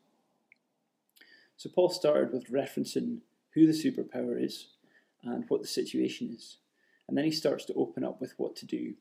So, 1.57 1.71
Paul 1.75 1.89
started 1.89 2.33
with 2.33 2.53
referencing 2.53 3.19
who 3.55 3.67
the 3.67 3.73
superpower 3.73 4.43
is 4.43 4.69
and 5.25 5.45
what 5.49 5.63
the 5.63 5.67
situation 5.67 6.33
is. 6.33 6.59
And 7.09 7.17
then 7.17 7.25
he 7.25 7.33
starts 7.33 7.65
to 7.65 7.75
open 7.75 8.05
up 8.05 8.21
with 8.21 8.35
what 8.37 8.55
to 8.57 8.67
do. 8.67 8.95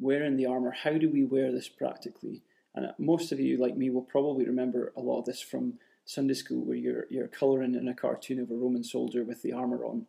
Wearing 0.00 0.36
the 0.36 0.46
armour, 0.46 0.72
how 0.72 0.92
do 0.92 1.08
we 1.08 1.24
wear 1.24 1.52
this 1.52 1.68
practically? 1.68 2.42
And 2.74 2.92
most 2.98 3.32
of 3.32 3.40
you, 3.40 3.56
like 3.56 3.76
me, 3.76 3.90
will 3.90 4.02
probably 4.02 4.46
remember 4.46 4.92
a 4.96 5.00
lot 5.00 5.20
of 5.20 5.24
this 5.26 5.40
from 5.40 5.74
Sunday 6.04 6.34
school, 6.34 6.64
where 6.64 6.76
you're 6.76 7.06
you're 7.10 7.28
colouring 7.28 7.74
in 7.74 7.86
a 7.86 7.94
cartoon 7.94 8.40
of 8.40 8.50
a 8.50 8.54
Roman 8.54 8.82
soldier 8.82 9.24
with 9.24 9.42
the 9.42 9.52
armour 9.52 9.84
on. 9.84 10.06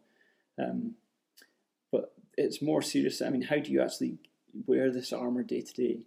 Um, 0.58 0.96
but 1.92 2.14
it's 2.38 2.62
more 2.62 2.82
serious. 2.82 3.22
I 3.22 3.30
mean, 3.30 3.42
how 3.42 3.58
do 3.58 3.72
you 3.72 3.82
actually 3.82 4.18
wear 4.66 4.92
this 4.92 5.12
armour 5.12 5.44
day 5.44 5.62
to 5.62 5.74
day? 5.74 6.06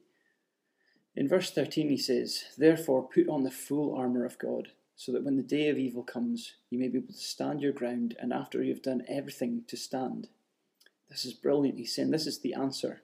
In 1.14 1.28
verse 1.28 1.50
13, 1.50 1.88
he 1.88 1.98
says, 1.98 2.44
Therefore, 2.56 3.08
put 3.08 3.28
on 3.28 3.42
the 3.42 3.50
full 3.50 3.94
armour 3.94 4.24
of 4.24 4.38
God, 4.38 4.68
so 4.96 5.12
that 5.12 5.24
when 5.24 5.36
the 5.36 5.42
day 5.42 5.68
of 5.68 5.78
evil 5.78 6.02
comes, 6.02 6.54
you 6.70 6.78
may 6.78 6.88
be 6.88 6.98
able 6.98 7.08
to 7.08 7.18
stand 7.18 7.60
your 7.60 7.72
ground, 7.72 8.16
and 8.18 8.32
after 8.32 8.62
you 8.62 8.72
have 8.72 8.82
done 8.82 9.04
everything, 9.08 9.64
to 9.68 9.76
stand. 9.76 10.28
This 11.10 11.26
is 11.26 11.34
brilliant. 11.34 11.78
He's 11.78 11.94
saying 11.94 12.10
this 12.10 12.26
is 12.26 12.40
the 12.40 12.54
answer. 12.54 13.02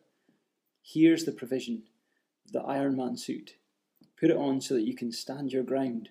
Here's 0.82 1.24
the 1.24 1.32
provision 1.32 1.82
the 2.50 2.60
Iron 2.60 2.96
Man 2.96 3.18
suit. 3.18 3.56
Put 4.18 4.30
it 4.30 4.36
on 4.36 4.62
so 4.62 4.74
that 4.74 4.86
you 4.86 4.96
can 4.96 5.12
stand 5.12 5.52
your 5.52 5.62
ground. 5.62 6.08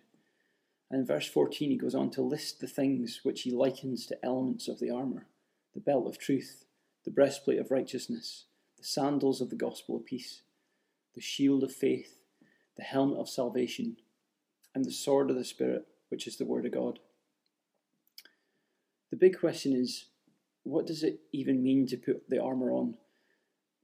And 0.91 1.01
in 1.01 1.07
verse 1.07 1.27
14, 1.27 1.71
he 1.71 1.77
goes 1.77 1.95
on 1.95 2.11
to 2.11 2.21
list 2.21 2.59
the 2.59 2.67
things 2.67 3.21
which 3.23 3.41
he 3.41 3.51
likens 3.51 4.05
to 4.05 4.23
elements 4.23 4.67
of 4.67 4.79
the 4.79 4.91
armour 4.91 5.25
the 5.73 5.81
belt 5.81 6.07
of 6.07 6.17
truth, 6.17 6.65
the 7.05 7.11
breastplate 7.11 7.59
of 7.59 7.69
righteousness, 7.69 8.45
the 8.77 8.83
sandals 8.83 9.41
of 9.41 9.51
the 9.51 9.55
gospel 9.55 9.95
of 9.95 10.05
peace, 10.05 10.41
the 11.17 11.21
shield 11.21 11.63
of 11.63 11.73
faith, 11.73 12.19
the 12.77 12.83
helmet 12.83 13.17
of 13.17 13.27
salvation, 13.27 13.97
and 14.75 14.85
the 14.85 14.91
sword 14.91 15.31
of 15.31 15.35
the 15.35 15.43
Spirit, 15.43 15.87
which 16.09 16.27
is 16.27 16.37
the 16.37 16.45
Word 16.45 16.63
of 16.63 16.71
God. 16.71 16.99
The 19.09 19.17
big 19.17 19.39
question 19.39 19.73
is 19.73 20.05
what 20.61 20.85
does 20.85 21.01
it 21.01 21.21
even 21.31 21.63
mean 21.63 21.87
to 21.87 21.97
put 21.97 22.29
the 22.29 22.39
armour 22.39 22.71
on? 22.71 22.97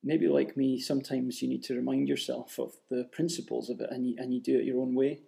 Maybe, 0.04 0.28
like 0.28 0.56
me, 0.56 0.80
sometimes 0.80 1.42
you 1.42 1.50
need 1.50 1.64
to 1.64 1.76
remind 1.76 2.08
yourself 2.08 2.60
of 2.60 2.74
the 2.92 3.06
principles 3.12 3.72
of 3.72 3.82
it 3.82 3.90
and 3.90 4.06
you, 4.06 4.16
and 4.20 4.32
you 4.32 4.40
do 4.40 4.60
it 4.60 4.66
your 4.66 4.82
own 4.82 4.94
way. 4.94 5.22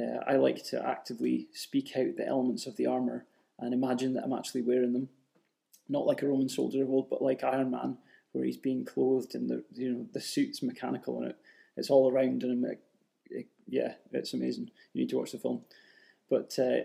Uh, 0.00 0.20
I 0.26 0.36
like 0.36 0.64
to 0.70 0.82
actively 0.82 1.48
speak 1.52 1.94
out 1.94 2.16
the 2.16 2.26
elements 2.26 2.66
of 2.66 2.78
the 2.78 2.86
armour 2.86 3.26
and 3.58 3.74
imagine 3.74 4.14
that 4.14 4.24
I'm 4.24 4.32
actually 4.32 4.62
wearing 4.62 4.94
them. 4.94 5.10
Not 5.90 6.06
like 6.06 6.22
a 6.22 6.26
Roman 6.26 6.48
soldier 6.48 6.84
of 6.84 6.88
old, 6.88 7.10
but 7.10 7.20
like 7.20 7.44
Iron 7.44 7.70
Man, 7.72 7.98
where 8.32 8.44
he's 8.44 8.56
being 8.56 8.86
clothed 8.86 9.34
and 9.34 9.50
the 9.50 9.64
you 9.74 9.92
know 9.92 10.06
the 10.14 10.20
suit's 10.20 10.62
mechanical 10.62 11.18
and 11.18 11.30
it 11.30 11.36
it's 11.80 11.90
all 11.90 12.12
around 12.12 12.42
and 12.42 12.64
it, 12.64 12.80
it, 13.30 13.46
yeah, 13.66 13.94
it's 14.12 14.34
amazing. 14.34 14.70
You 14.92 15.00
need 15.00 15.10
to 15.10 15.18
watch 15.18 15.32
the 15.32 15.38
film, 15.38 15.62
but 16.28 16.54
uh, 16.58 16.84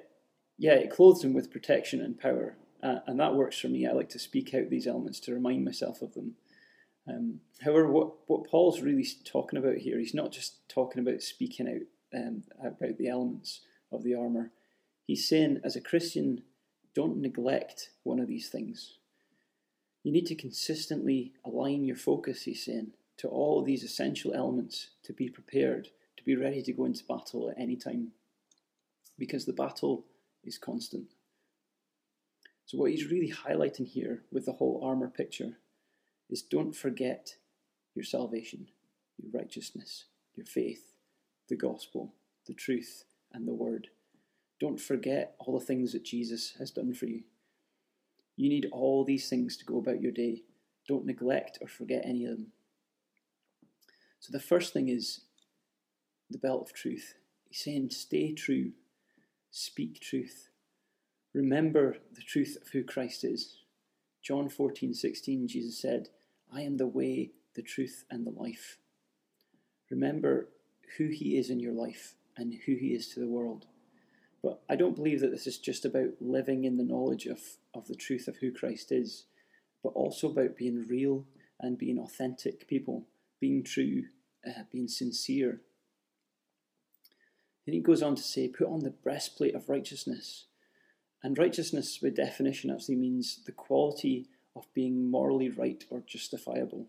yeah, 0.57 0.73
it 0.73 0.89
clothes 0.89 1.23
him 1.23 1.33
with 1.33 1.51
protection 1.51 2.01
and 2.01 2.17
power, 2.17 2.55
uh, 2.81 2.99
and 3.05 3.19
that 3.19 3.35
works 3.35 3.59
for 3.59 3.67
me. 3.67 3.85
I 3.85 3.91
like 3.91 4.09
to 4.09 4.19
speak 4.19 4.53
out 4.53 4.69
these 4.69 4.87
elements 4.87 5.19
to 5.21 5.33
remind 5.33 5.65
myself 5.65 6.01
of 6.01 6.13
them. 6.13 6.35
Um, 7.07 7.41
however, 7.61 7.91
what 7.91 8.13
what 8.27 8.49
Paul's 8.49 8.81
really 8.81 9.05
talking 9.25 9.59
about 9.59 9.77
here, 9.77 9.99
he's 9.99 10.13
not 10.13 10.31
just 10.31 10.67
talking 10.69 11.01
about 11.01 11.21
speaking 11.21 11.67
out 11.67 12.19
um, 12.19 12.43
about 12.63 12.97
the 12.97 13.09
elements 13.09 13.61
of 13.91 14.03
the 14.03 14.15
armour. 14.15 14.51
He's 15.05 15.27
saying, 15.27 15.59
as 15.63 15.75
a 15.75 15.81
Christian, 15.81 16.41
don't 16.95 17.21
neglect 17.21 17.89
one 18.03 18.19
of 18.19 18.27
these 18.27 18.49
things. 18.49 18.93
You 20.03 20.11
need 20.11 20.25
to 20.27 20.35
consistently 20.35 21.33
align 21.43 21.83
your 21.83 21.95
focus, 21.97 22.43
he's 22.43 22.63
saying, 22.63 22.91
to 23.17 23.27
all 23.27 23.63
these 23.63 23.83
essential 23.83 24.33
elements 24.33 24.89
to 25.03 25.13
be 25.13 25.29
prepared, 25.29 25.89
to 26.17 26.23
be 26.23 26.35
ready 26.35 26.61
to 26.61 26.73
go 26.73 26.85
into 26.85 27.03
battle 27.05 27.49
at 27.49 27.59
any 27.59 27.75
time. 27.75 28.09
Because 29.17 29.45
the 29.45 29.53
battle 29.53 30.05
is 30.43 30.57
constant. 30.57 31.13
So, 32.65 32.77
what 32.77 32.91
he's 32.91 33.09
really 33.09 33.31
highlighting 33.31 33.87
here 33.87 34.23
with 34.31 34.45
the 34.45 34.53
whole 34.53 34.81
armour 34.83 35.07
picture 35.07 35.57
is 36.29 36.41
don't 36.41 36.75
forget 36.75 37.35
your 37.93 38.03
salvation, 38.03 38.67
your 39.17 39.31
righteousness, 39.39 40.05
your 40.35 40.45
faith, 40.45 40.93
the 41.47 41.55
gospel, 41.55 42.13
the 42.47 42.53
truth, 42.53 43.05
and 43.31 43.47
the 43.47 43.53
word. 43.53 43.89
Don't 44.59 44.79
forget 44.79 45.35
all 45.39 45.57
the 45.57 45.65
things 45.65 45.93
that 45.93 46.03
Jesus 46.03 46.55
has 46.59 46.71
done 46.71 46.93
for 46.93 47.05
you. 47.05 47.23
You 48.35 48.49
need 48.49 48.67
all 48.71 49.03
these 49.03 49.29
things 49.29 49.57
to 49.57 49.65
go 49.65 49.77
about 49.77 50.01
your 50.01 50.11
day. 50.11 50.43
Don't 50.87 51.05
neglect 51.05 51.57
or 51.61 51.67
forget 51.67 52.03
any 52.05 52.25
of 52.25 52.37
them. 52.37 52.47
So, 54.25 54.31
the 54.31 54.39
first 54.39 54.73
thing 54.73 54.89
is 54.89 55.21
the 56.31 56.39
belt 56.39 56.63
of 56.63 56.73
truth. 56.73 57.13
He's 57.47 57.63
saying, 57.63 57.91
stay 57.91 58.33
true, 58.33 58.71
speak 59.51 59.99
truth. 59.99 60.49
Remember 61.35 61.97
the 62.11 62.23
truth 62.23 62.57
of 62.59 62.69
who 62.69 62.83
Christ 62.83 63.23
is. 63.23 63.57
John 64.23 64.49
14, 64.49 64.95
16, 64.95 65.47
Jesus 65.47 65.79
said, 65.79 66.09
I 66.51 66.61
am 66.61 66.77
the 66.77 66.87
way, 66.87 67.33
the 67.53 67.61
truth, 67.61 68.03
and 68.09 68.25
the 68.25 68.31
life. 68.31 68.79
Remember 69.91 70.49
who 70.97 71.09
He 71.09 71.37
is 71.37 71.51
in 71.51 71.59
your 71.59 71.73
life 71.73 72.15
and 72.35 72.51
who 72.65 72.73
He 72.73 72.95
is 72.95 73.09
to 73.09 73.19
the 73.19 73.27
world. 73.27 73.67
But 74.41 74.63
I 74.67 74.75
don't 74.75 74.95
believe 74.95 75.21
that 75.21 75.29
this 75.29 75.45
is 75.45 75.59
just 75.59 75.85
about 75.85 76.19
living 76.19 76.63
in 76.63 76.77
the 76.77 76.83
knowledge 76.83 77.27
of, 77.27 77.41
of 77.75 77.87
the 77.87 77.95
truth 77.95 78.27
of 78.27 78.37
who 78.37 78.51
Christ 78.51 78.91
is, 78.91 79.25
but 79.83 79.89
also 79.89 80.31
about 80.31 80.57
being 80.57 80.87
real 80.89 81.25
and 81.59 81.77
being 81.77 81.99
authentic 81.99 82.67
people, 82.67 83.05
being 83.39 83.63
true, 83.63 84.05
uh, 84.47 84.63
being 84.71 84.87
sincere. 84.87 85.61
Then 87.65 87.73
he 87.73 87.81
goes 87.81 88.03
on 88.03 88.15
to 88.15 88.21
say, 88.21 88.47
put 88.47 88.67
on 88.67 88.81
the 88.81 88.91
breastplate 88.91 89.55
of 89.55 89.69
righteousness. 89.69 90.45
And 91.23 91.37
righteousness, 91.37 91.97
by 91.97 92.09
definition, 92.09 92.69
actually 92.69 92.97
means 92.97 93.39
the 93.45 93.51
quality 93.51 94.27
of 94.55 94.71
being 94.73 95.09
morally 95.09 95.49
right 95.49 95.83
or 95.89 96.03
justifiable. 96.05 96.87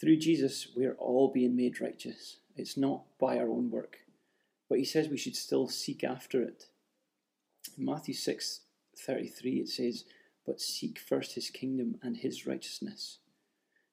Through 0.00 0.18
Jesus, 0.18 0.68
we 0.76 0.86
are 0.86 0.94
all 0.94 1.32
being 1.32 1.56
made 1.56 1.80
righteous. 1.80 2.36
It's 2.56 2.76
not 2.76 3.02
by 3.18 3.38
our 3.38 3.48
own 3.48 3.70
work. 3.70 3.98
But 4.68 4.78
he 4.78 4.84
says 4.84 5.08
we 5.08 5.16
should 5.16 5.34
still 5.34 5.68
seek 5.68 6.04
after 6.04 6.42
it. 6.42 6.66
In 7.76 7.84
Matthew 7.84 8.14
6 8.14 8.60
33, 8.96 9.52
it 9.52 9.68
says, 9.68 10.04
But 10.46 10.60
seek 10.60 10.98
first 10.98 11.34
his 11.34 11.50
kingdom 11.50 11.96
and 12.02 12.16
his 12.16 12.46
righteousness. 12.46 13.18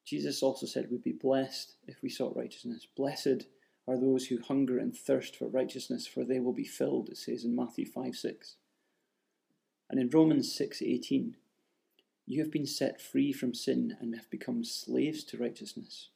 Jesus 0.06 0.44
also 0.44 0.66
said 0.68 0.90
we'd 0.90 1.04
be 1.04 1.12
blessed 1.12 1.74
if 1.88 2.02
we 2.02 2.10
sought 2.10 2.38
righteousness. 2.38 2.88
Blessed 2.96 3.48
are 3.88 4.00
those 4.00 4.28
who 4.28 4.40
hunger 4.42 4.78
and 4.78 4.96
thirst 4.96 5.36
for 5.36 5.48
righteousness, 5.48 6.08
for 6.08 6.24
they 6.24 6.40
will 6.40 6.54
be 6.54 6.66
filled, 6.66 7.10
it 7.10 7.18
says 7.18 7.44
in 7.44 7.56
Matthew 7.56 7.86
5 7.86 8.16
6. 8.16 8.56
And 9.90 10.00
in 10.00 10.10
Romans 10.10 10.54
6 10.54 10.82
18, 10.82 11.36
you 12.28 12.42
have 12.42 12.52
been 12.52 12.66
set 12.66 13.02
free 13.02 13.32
from 13.32 13.54
sin 13.54 13.98
and 14.00 14.16
have 14.16 14.30
become 14.30 14.64
slaves 14.64 15.24
to 15.26 15.38
righteousness. 15.38 16.10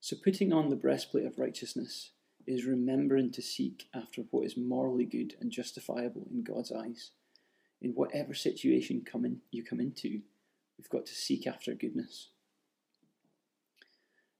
So, 0.00 0.16
putting 0.22 0.52
on 0.52 0.68
the 0.68 0.76
breastplate 0.76 1.24
of 1.24 1.38
righteousness 1.38 2.10
is 2.46 2.66
remembering 2.66 3.32
to 3.32 3.42
seek 3.42 3.88
after 3.94 4.22
what 4.30 4.44
is 4.44 4.56
morally 4.56 5.06
good 5.06 5.34
and 5.40 5.50
justifiable 5.50 6.26
in 6.30 6.44
God's 6.44 6.70
eyes. 6.70 7.10
In 7.80 7.92
whatever 7.92 8.34
situation 8.34 9.02
come 9.04 9.24
in, 9.24 9.40
you 9.50 9.64
come 9.64 9.80
into, 9.80 10.20
we've 10.78 10.88
got 10.88 11.06
to 11.06 11.14
seek 11.14 11.46
after 11.46 11.74
goodness. 11.74 12.28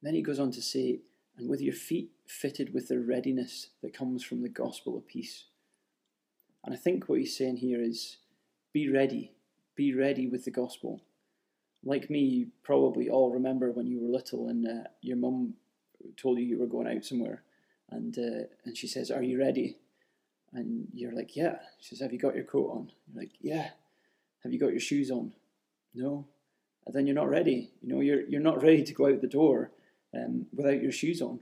Then 0.03 0.15
he 0.15 0.23
goes 0.23 0.39
on 0.39 0.51
to 0.53 0.63
say, 0.63 1.01
and 1.37 1.49
with 1.49 1.61
your 1.61 1.75
feet 1.75 2.13
fitted 2.27 2.73
with 2.73 2.89
the 2.89 3.01
readiness 3.01 3.69
that 3.83 3.97
comes 3.97 4.23
from 4.23 4.43
the 4.43 4.49
gospel 4.49 4.97
of 4.97 5.07
peace. 5.07 5.47
And 6.65 6.75
I 6.75 6.79
think 6.79 7.09
what 7.09 7.19
he's 7.19 7.37
saying 7.37 7.59
here 7.59 7.83
is 7.83 8.19
be 8.73 8.89
ready, 8.89 9.33
be 9.75 9.95
ready 9.95 10.27
with 10.27 10.45
the 10.45 10.51
gospel 10.51 11.03
like 11.85 12.11
me, 12.11 12.21
you 12.21 12.47
probably 12.63 13.09
all 13.09 13.31
remember 13.31 13.71
when 13.71 13.87
you 13.87 14.01
were 14.01 14.09
little 14.09 14.49
and 14.49 14.67
uh, 14.67 14.89
your 15.03 15.17
mum 15.17 15.55
told 16.17 16.39
you 16.39 16.45
you 16.45 16.59
were 16.59 16.67
going 16.67 16.89
out 16.89 17.05
somewhere, 17.05 17.43
and 17.91 18.17
uh, 18.19 18.47
and 18.65 18.77
she 18.77 18.87
says, 18.87 19.11
"Are 19.11 19.23
you 19.23 19.39
ready?" 19.39 19.79
And 20.53 20.89
you're 20.93 21.15
like, 21.15 21.37
"Yeah." 21.37 21.59
She 21.81 21.91
says, 21.91 22.01
"Have 22.01 22.13
you 22.13 22.19
got 22.19 22.35
your 22.35 22.45
coat 22.45 22.71
on?" 22.71 22.93
You're 23.07 23.23
like, 23.23 23.33
"Yeah." 23.41 23.71
Have 24.43 24.53
you 24.53 24.61
got 24.61 24.73
your 24.73 24.81
shoes 24.81 25.11
on? 25.11 25.33
No. 25.95 26.27
And 26.87 26.95
then 26.95 27.07
you're 27.07 27.15
not 27.15 27.31
ready. 27.31 27.73
You 27.81 27.95
know, 27.95 28.01
you're 28.01 28.23
you're 28.29 28.41
not 28.41 28.63
ready 28.63 28.83
to 28.83 28.93
go 28.93 29.07
out 29.09 29.21
the 29.21 29.27
door 29.27 29.73
um, 30.15 30.47
without 30.53 30.83
your 30.83 30.93
shoes 30.93 31.23
on. 31.23 31.41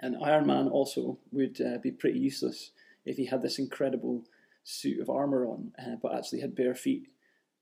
And 0.00 0.16
Iron 0.22 0.46
Man 0.46 0.68
also 0.68 1.18
would 1.30 1.60
uh, 1.60 1.78
be 1.82 1.90
pretty 1.90 2.18
useless 2.18 2.70
if 3.04 3.16
he 3.16 3.26
had 3.26 3.42
this 3.42 3.58
incredible 3.58 4.24
suit 4.64 5.00
of 5.00 5.10
armor 5.10 5.46
on, 5.46 5.72
uh, 5.78 5.96
but 6.02 6.14
actually 6.14 6.40
had 6.40 6.54
bare 6.54 6.74
feet. 6.74 7.08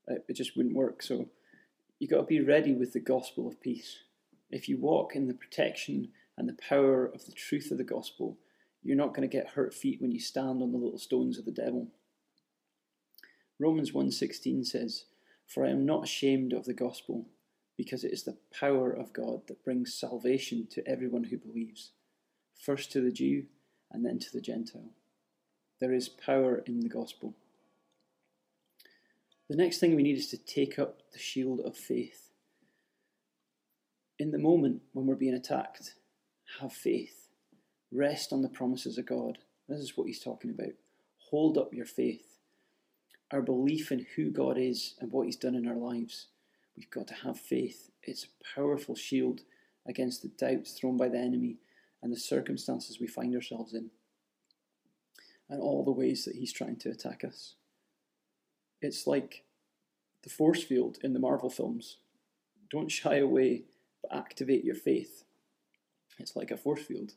Uh, 0.09 0.15
it 0.27 0.35
just 0.35 0.55
wouldn't 0.55 0.75
work. 0.75 1.01
So 1.01 1.29
you 1.99 2.07
got 2.07 2.17
to 2.17 2.23
be 2.23 2.41
ready 2.41 2.73
with 2.73 2.93
the 2.93 2.99
gospel 2.99 3.47
of 3.47 3.59
peace. 3.59 3.97
If 4.49 4.69
you 4.69 4.77
walk 4.77 5.15
in 5.15 5.27
the 5.27 5.33
protection 5.33 6.09
and 6.37 6.47
the 6.47 6.57
power 6.67 7.05
of 7.05 7.25
the 7.25 7.33
truth 7.33 7.71
of 7.71 7.77
the 7.77 7.83
gospel, 7.83 8.37
you're 8.81 8.95
not 8.95 9.13
going 9.13 9.29
to 9.29 9.37
get 9.37 9.49
hurt 9.49 9.73
feet 9.73 10.01
when 10.01 10.11
you 10.11 10.19
stand 10.19 10.61
on 10.61 10.71
the 10.71 10.77
little 10.77 10.97
stones 10.97 11.37
of 11.37 11.45
the 11.45 11.51
devil. 11.51 11.89
Romans 13.59 13.91
1:16 13.91 14.65
says, 14.65 15.03
"For 15.49 15.65
I 15.65 15.71
am 15.71 15.83
not 15.83 16.03
ashamed 16.03 16.53
of 16.53 16.65
the 16.65 16.75
gospel, 16.75 17.25
because 17.75 18.03
it 18.03 18.13
is 18.13 18.23
the 18.23 18.37
power 18.51 18.91
of 18.93 19.13
God 19.13 19.47
that 19.47 19.63
brings 19.63 19.95
salvation 19.95 20.67
to 20.67 20.87
everyone 20.87 21.23
who 21.25 21.37
believes, 21.39 21.91
first 22.53 22.91
to 22.91 23.01
the 23.01 23.11
Jew 23.11 23.47
and 23.89 24.05
then 24.05 24.19
to 24.19 24.31
the 24.31 24.41
Gentile." 24.41 24.93
There 25.79 25.91
is 25.91 26.07
power 26.07 26.59
in 26.59 26.81
the 26.81 26.87
gospel. 26.89 27.35
The 29.47 29.55
next 29.55 29.79
thing 29.79 29.95
we 29.95 30.03
need 30.03 30.17
is 30.17 30.29
to 30.29 30.37
take 30.37 30.77
up 30.77 31.09
the 31.11 31.17
shield 31.17 31.61
of 31.61 31.75
faith. 31.75 32.31
In 34.19 34.29
the 34.29 34.37
moment 34.37 34.83
when 34.93 35.07
we're 35.07 35.15
being 35.15 35.33
attacked, 35.33 35.95
have 36.59 36.73
faith. 36.73 37.31
Rest 37.91 38.31
on 38.31 38.43
the 38.43 38.49
promises 38.49 38.99
of 38.99 39.07
God. 39.07 39.39
This 39.67 39.79
is 39.79 39.97
what 39.97 40.05
he's 40.05 40.19
talking 40.19 40.51
about. 40.51 40.75
Hold 41.29 41.57
up 41.57 41.73
your 41.73 41.87
faith. 41.87 42.28
Our 43.31 43.41
belief 43.41 43.91
in 43.91 44.05
who 44.15 44.31
God 44.31 44.57
is 44.57 44.95
and 44.99 45.11
what 45.11 45.25
he's 45.25 45.35
done 45.35 45.55
in 45.55 45.67
our 45.67 45.75
lives. 45.75 46.27
We've 46.75 46.89
got 46.89 47.07
to 47.07 47.13
have 47.13 47.39
faith. 47.39 47.91
It's 48.03 48.25
a 48.25 48.59
powerful 48.59 48.95
shield 48.95 49.41
against 49.87 50.21
the 50.21 50.29
doubts 50.29 50.73
thrown 50.73 50.97
by 50.97 51.09
the 51.09 51.19
enemy 51.19 51.57
and 52.01 52.11
the 52.11 52.19
circumstances 52.19 52.99
we 52.99 53.07
find 53.07 53.35
ourselves 53.35 53.73
in 53.73 53.89
and 55.49 55.61
all 55.61 55.83
the 55.83 55.91
ways 55.91 56.25
that 56.25 56.35
he's 56.35 56.53
trying 56.53 56.77
to 56.77 56.89
attack 56.89 57.23
us. 57.23 57.55
It's 58.81 59.07
like 59.07 59.43
the 60.23 60.29
force 60.29 60.63
field 60.63 60.97
in 61.03 61.13
the 61.13 61.19
Marvel 61.19 61.49
films. 61.49 61.97
Don't 62.69 62.91
shy 62.91 63.15
away, 63.15 63.63
but 64.01 64.15
activate 64.15 64.63
your 64.63 64.75
faith. 64.75 65.23
It's 66.19 66.35
like 66.35 66.51
a 66.51 66.57
force 66.57 66.81
field. 66.81 67.13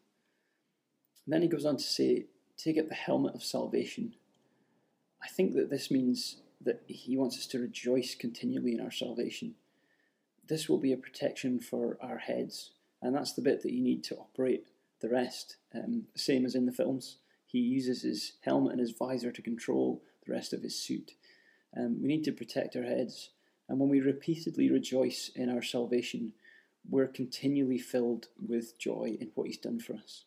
And 1.27 1.33
then 1.33 1.43
he 1.43 1.49
goes 1.49 1.67
on 1.67 1.77
to 1.77 1.83
say, 1.83 2.27
take 2.57 2.79
up 2.79 2.89
the 2.89 2.95
helmet 2.95 3.35
of 3.35 3.43
salvation. 3.43 4.15
I 5.23 5.29
think 5.29 5.55
that 5.55 5.71
this 5.71 5.91
means 5.91 6.37
that 6.61 6.83
he 6.87 7.17
wants 7.17 7.37
us 7.39 7.47
to 7.49 7.59
rejoice 7.59 8.15
continually 8.15 8.75
in 8.75 8.81
our 8.81 8.91
salvation. 8.91 9.55
This 10.49 10.69
will 10.69 10.79
be 10.79 10.93
a 10.93 10.97
protection 10.97 11.61
for 11.61 11.97
our 12.01 12.19
heads, 12.19 12.73
and 13.01 13.15
that's 13.15 13.33
the 13.33 13.43
bit 13.43 13.63
that 13.63 13.73
you 13.73 13.83
need 13.83 14.05
to 14.05 14.17
operate 14.17 14.67
the 15.01 15.09
rest, 15.09 15.57
um, 15.75 16.05
same 16.17 16.45
as 16.45 16.55
in 16.55 16.67
the 16.67 16.73
films. 16.73 17.19
He 17.47 17.59
uses 17.59 18.03
his 18.03 18.33
helmet 18.43 18.73
and 18.73 18.81
his 18.81 18.93
visor 18.93 19.31
to 19.31 19.43
control 19.43 20.03
the 20.25 20.33
rest 20.33 20.53
of 20.53 20.63
his 20.63 20.77
suit. 20.77 21.13
Um, 21.77 22.01
we 22.01 22.09
need 22.09 22.25
to 22.25 22.33
protect 22.33 22.77
our 22.77 22.83
heads. 22.83 23.31
And 23.69 23.79
when 23.79 23.89
we 23.89 24.01
repeatedly 24.01 24.71
rejoice 24.71 25.31
in 25.35 25.49
our 25.49 25.63
salvation, 25.63 26.33
we're 26.89 27.07
continually 27.07 27.79
filled 27.79 28.29
with 28.41 28.79
joy 28.79 29.17
in 29.21 29.31
what 29.35 29.47
he's 29.47 29.59
done 29.59 29.79
for 29.79 29.95
us. 29.95 30.25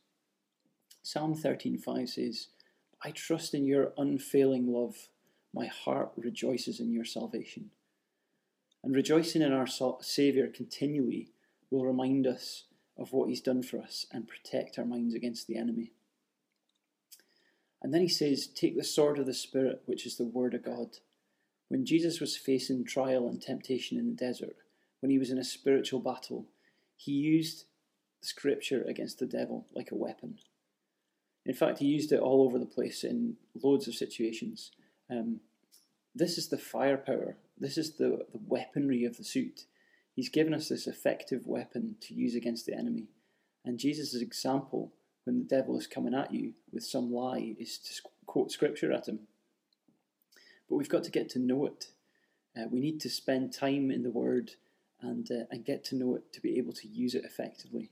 Psalm 1.04 1.36
13:5 1.36 2.10
says, 2.10 2.48
I 3.06 3.12
trust 3.12 3.54
in 3.54 3.68
your 3.68 3.94
unfailing 4.00 4.66
love. 4.66 5.10
My 5.54 5.68
heart 5.68 6.14
rejoices 6.18 6.80
in 6.80 6.92
your 6.92 7.06
salvation. 7.06 7.70
And 8.84 8.96
rejoicing 8.96 9.44
in 9.44 9.54
our 9.54 9.68
Saviour 9.68 10.48
continually 10.48 11.30
will 11.70 11.86
remind 11.86 12.26
us 12.26 12.64
of 12.98 13.14
what 13.14 13.30
He's 13.30 13.42
done 13.42 13.62
for 13.62 13.78
us 13.78 14.08
and 14.12 14.28
protect 14.28 14.80
our 14.80 14.86
minds 14.86 15.14
against 15.14 15.46
the 15.46 15.56
enemy. 15.56 15.92
And 17.80 17.94
then 17.94 18.02
he 18.02 18.08
says, 18.08 18.48
Take 18.48 18.76
the 18.76 18.84
sword 18.84 19.20
of 19.20 19.28
the 19.28 19.36
Spirit, 19.36 19.84
which 19.86 20.08
is 20.08 20.18
the 20.18 20.26
Word 20.26 20.56
of 20.56 20.66
God. 20.66 20.98
When 21.68 21.86
Jesus 21.86 22.20
was 22.20 22.36
facing 22.36 22.86
trial 22.86 23.28
and 23.28 23.40
temptation 23.40 24.00
in 24.00 24.08
the 24.08 24.16
desert, 24.16 24.56
when 25.02 25.12
he 25.12 25.20
was 25.20 25.30
in 25.30 25.38
a 25.38 25.44
spiritual 25.44 26.00
battle, 26.00 26.48
he 26.96 27.12
used 27.12 27.66
Scripture 28.22 28.82
against 28.82 29.20
the 29.20 29.28
devil 29.28 29.68
like 29.76 29.92
a 29.92 29.96
weapon. 29.96 30.40
In 31.46 31.54
fact, 31.54 31.80
he 31.80 31.86
used 31.86 32.12
it 32.12 32.20
all 32.20 32.44
over 32.44 32.58
the 32.58 32.66
place 32.66 33.04
in 33.04 33.36
loads 33.62 33.88
of 33.88 33.96
situations. 33.96 34.72
Um, 35.10 35.42
this 36.14 36.38
is 36.38 36.48
the 36.48 36.58
firepower, 36.58 37.38
this 37.58 37.78
is 37.78 37.98
the, 37.98 38.26
the 38.32 38.40
weaponry 38.48 39.06
of 39.06 39.18
the 39.18 39.24
suit. 39.24 39.66
He's 40.14 40.30
given 40.30 40.54
us 40.54 40.70
this 40.70 40.88
effective 40.88 41.46
weapon 41.46 41.96
to 42.02 42.14
use 42.14 42.36
against 42.36 42.66
the 42.66 42.74
enemy. 42.74 43.10
And 43.66 43.78
Jesus' 43.78 44.16
example 44.16 44.94
when 45.26 45.40
the 45.40 45.44
devil 45.44 45.78
is 45.78 45.88
coming 45.88 46.14
at 46.14 46.34
you 46.34 46.54
with 46.72 46.84
some 46.84 47.12
lie 47.12 47.56
is 47.60 47.78
to 47.80 48.10
quote 48.26 48.52
scripture 48.52 48.94
at 48.94 49.08
him. 49.08 49.20
But 50.70 50.78
we've 50.78 50.90
got 50.90 51.04
to 51.04 51.12
get 51.12 51.30
to 51.30 51.40
know 51.40 51.66
it. 51.66 51.88
Uh, 52.58 52.68
we 52.72 52.80
need 52.80 53.02
to 53.02 53.10
spend 53.10 53.54
time 53.54 53.92
in 53.92 54.04
the 54.04 54.12
Word 54.12 54.52
and 55.02 55.30
uh, 55.30 55.46
and 55.52 55.66
get 55.66 55.84
to 55.86 55.96
know 55.96 56.16
it 56.16 56.32
to 56.34 56.42
be 56.42 56.58
able 56.58 56.74
to 56.74 56.88
use 56.88 57.14
it 57.14 57.26
effectively. 57.26 57.92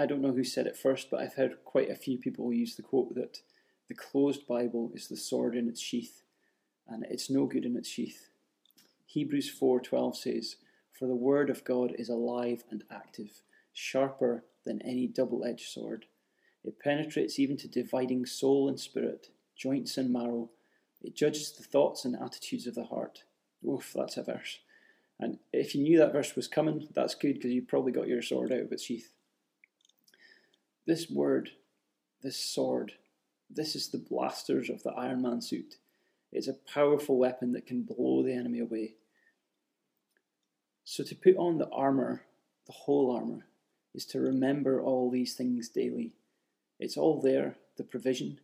I 0.00 0.06
don't 0.06 0.22
know 0.22 0.32
who 0.32 0.44
said 0.44 0.66
it 0.66 0.78
first, 0.78 1.10
but 1.10 1.20
I've 1.20 1.34
heard 1.34 1.62
quite 1.62 1.90
a 1.90 1.94
few 1.94 2.16
people 2.16 2.50
use 2.54 2.74
the 2.74 2.82
quote 2.82 3.14
that 3.16 3.42
the 3.86 3.94
closed 3.94 4.46
Bible 4.46 4.90
is 4.94 5.08
the 5.08 5.16
sword 5.16 5.54
in 5.54 5.68
its 5.68 5.78
sheath, 5.78 6.22
and 6.88 7.04
it's 7.10 7.28
no 7.28 7.44
good 7.44 7.66
in 7.66 7.76
its 7.76 7.90
sheath. 7.90 8.30
Hebrews 9.04 9.50
4:12 9.50 10.16
says, 10.16 10.56
"For 10.90 11.06
the 11.06 11.14
word 11.14 11.50
of 11.50 11.64
God 11.64 11.94
is 11.98 12.08
alive 12.08 12.64
and 12.70 12.82
active, 12.88 13.42
sharper 13.74 14.46
than 14.64 14.80
any 14.80 15.06
double 15.06 15.44
edged 15.44 15.68
sword. 15.68 16.06
It 16.64 16.78
penetrates 16.78 17.38
even 17.38 17.58
to 17.58 17.68
dividing 17.68 18.24
soul 18.24 18.70
and 18.70 18.80
spirit, 18.80 19.28
joints 19.54 19.98
and 19.98 20.10
marrow. 20.10 20.50
It 21.02 21.14
judges 21.14 21.52
the 21.52 21.62
thoughts 21.62 22.06
and 22.06 22.16
attitudes 22.16 22.66
of 22.66 22.74
the 22.74 22.84
heart. 22.84 23.24
Oof, 23.62 23.92
that's 23.94 24.16
a 24.16 24.22
verse. 24.22 24.60
And 25.18 25.40
if 25.52 25.74
you 25.74 25.82
knew 25.82 25.98
that 25.98 26.14
verse 26.14 26.34
was 26.34 26.48
coming, 26.48 26.88
that's 26.94 27.14
good 27.14 27.34
because 27.34 27.52
you 27.52 27.60
probably 27.60 27.92
got 27.92 28.08
your 28.08 28.22
sword 28.22 28.50
out 28.50 28.60
of 28.60 28.72
its 28.72 28.84
sheath. 28.84 29.14
This 30.90 31.08
word, 31.08 31.50
this 32.20 32.36
sword, 32.36 32.94
this 33.48 33.76
is 33.76 33.90
the 33.90 34.04
blasters 34.10 34.68
of 34.68 34.82
the 34.82 34.90
Iron 34.90 35.22
Man 35.22 35.40
suit. 35.40 35.76
It's 36.32 36.48
a 36.48 36.54
powerful 36.74 37.16
weapon 37.16 37.52
that 37.52 37.64
can 37.64 37.84
blow 37.84 38.24
the 38.24 38.32
enemy 38.32 38.58
away. 38.58 38.96
So 40.82 41.04
to 41.04 41.14
put 41.14 41.36
on 41.36 41.58
the 41.58 41.68
armour, 41.68 42.22
the 42.66 42.72
whole 42.72 43.14
armour, 43.14 43.46
is 43.94 44.04
to 44.06 44.18
remember 44.18 44.82
all 44.82 45.12
these 45.12 45.34
things 45.34 45.68
daily. 45.68 46.16
It's 46.80 46.96
all 46.96 47.20
there, 47.20 47.54
the 47.76 47.84
provision. 47.84 48.40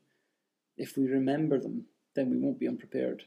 If 0.77 0.97
we 0.97 1.09
remember 1.09 1.59
them, 1.59 1.87
then 2.15 2.31
we 2.31 2.39
won't 2.39 2.61
be 2.61 2.69
unprepared. 2.69 3.25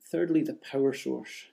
Thirdly, 0.00 0.44
the 0.44 0.54
power 0.54 0.92
source. 0.92 1.46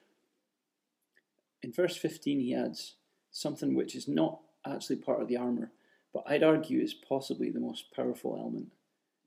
In 1.63 1.73
verse 1.73 1.97
15, 1.97 2.39
he 2.39 2.54
adds 2.54 2.97
something 3.38 3.76
which 3.76 3.95
is 3.95 4.08
not 4.08 4.39
actually 4.65 4.95
part 4.95 5.21
of 5.21 5.28
the 5.28 5.38
armour, 5.38 5.71
but 6.12 6.23
I'd 6.28 6.43
argue 6.43 6.82
is 6.82 6.95
possibly 6.95 7.52
the 7.52 7.60
most 7.60 7.93
powerful 7.95 8.36
element, 8.36 8.71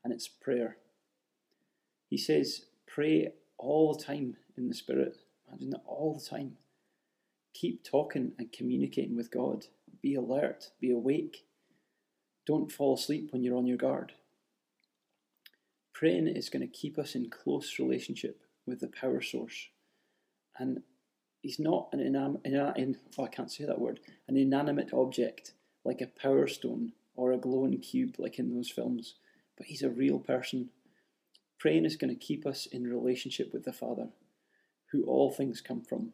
and 0.02 0.12
it's 0.12 0.26
prayer. 0.26 0.78
He 2.08 2.18
says, 2.18 2.66
Pray 2.86 3.32
all 3.56 3.94
the 3.94 4.02
time 4.02 4.36
in 4.56 4.68
the 4.68 4.74
Spirit. 4.74 5.18
Imagine 5.48 5.70
that 5.70 5.82
all 5.86 6.14
the 6.18 6.28
time. 6.28 6.56
Keep 7.54 7.84
talking 7.84 8.32
and 8.38 8.52
communicating 8.52 9.16
with 9.16 9.30
God. 9.30 9.66
Be 10.02 10.16
alert, 10.16 10.70
be 10.80 10.90
awake. 10.90 11.44
Don't 12.46 12.72
fall 12.72 12.94
asleep 12.94 13.28
when 13.30 13.44
you're 13.44 13.56
on 13.56 13.66
your 13.66 13.76
guard. 13.76 14.12
Praying 15.92 16.26
is 16.26 16.48
going 16.48 16.62
to 16.62 16.78
keep 16.78 16.98
us 16.98 17.14
in 17.14 17.30
close 17.30 17.78
relationship 17.78 18.40
with 18.66 18.80
the 18.80 18.88
power 18.88 19.20
source. 19.20 19.68
And 20.58 20.82
he's 21.40 21.58
not 21.58 21.88
an 21.92 22.00
inanimate, 22.00 22.40
in, 22.76 22.96
oh, 23.18 23.24
I 23.24 23.28
can't 23.28 23.50
say 23.50 23.64
that 23.64 23.80
word, 23.80 24.00
an 24.28 24.36
inanimate 24.36 24.92
object 24.92 25.52
like 25.84 26.00
a 26.00 26.06
power 26.06 26.46
stone 26.46 26.92
or 27.14 27.32
a 27.32 27.38
glowing 27.38 27.78
cube 27.80 28.16
like 28.18 28.38
in 28.38 28.54
those 28.54 28.70
films, 28.70 29.14
but 29.56 29.66
he's 29.66 29.82
a 29.82 29.90
real 29.90 30.18
person. 30.18 30.70
Praying 31.58 31.84
is 31.84 31.96
going 31.96 32.14
to 32.14 32.26
keep 32.26 32.46
us 32.46 32.66
in 32.66 32.84
relationship 32.84 33.52
with 33.52 33.64
the 33.64 33.72
Father, 33.72 34.08
who 34.92 35.04
all 35.04 35.30
things 35.30 35.60
come 35.60 35.82
from. 35.82 36.12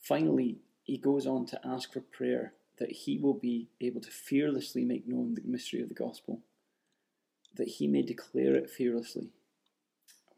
Finally, 0.00 0.58
he 0.82 0.96
goes 0.96 1.26
on 1.26 1.46
to 1.46 1.60
ask 1.64 1.92
for 1.92 2.00
prayer 2.00 2.52
that 2.78 2.92
he 2.92 3.18
will 3.18 3.34
be 3.34 3.68
able 3.80 4.00
to 4.00 4.10
fearlessly 4.10 4.84
make 4.84 5.06
known 5.06 5.34
the 5.34 5.42
mystery 5.44 5.80
of 5.80 5.88
the 5.88 5.94
gospel, 5.94 6.42
that 7.56 7.68
he 7.68 7.86
may 7.86 8.02
declare 8.02 8.54
it 8.54 8.70
fearlessly. 8.70 9.30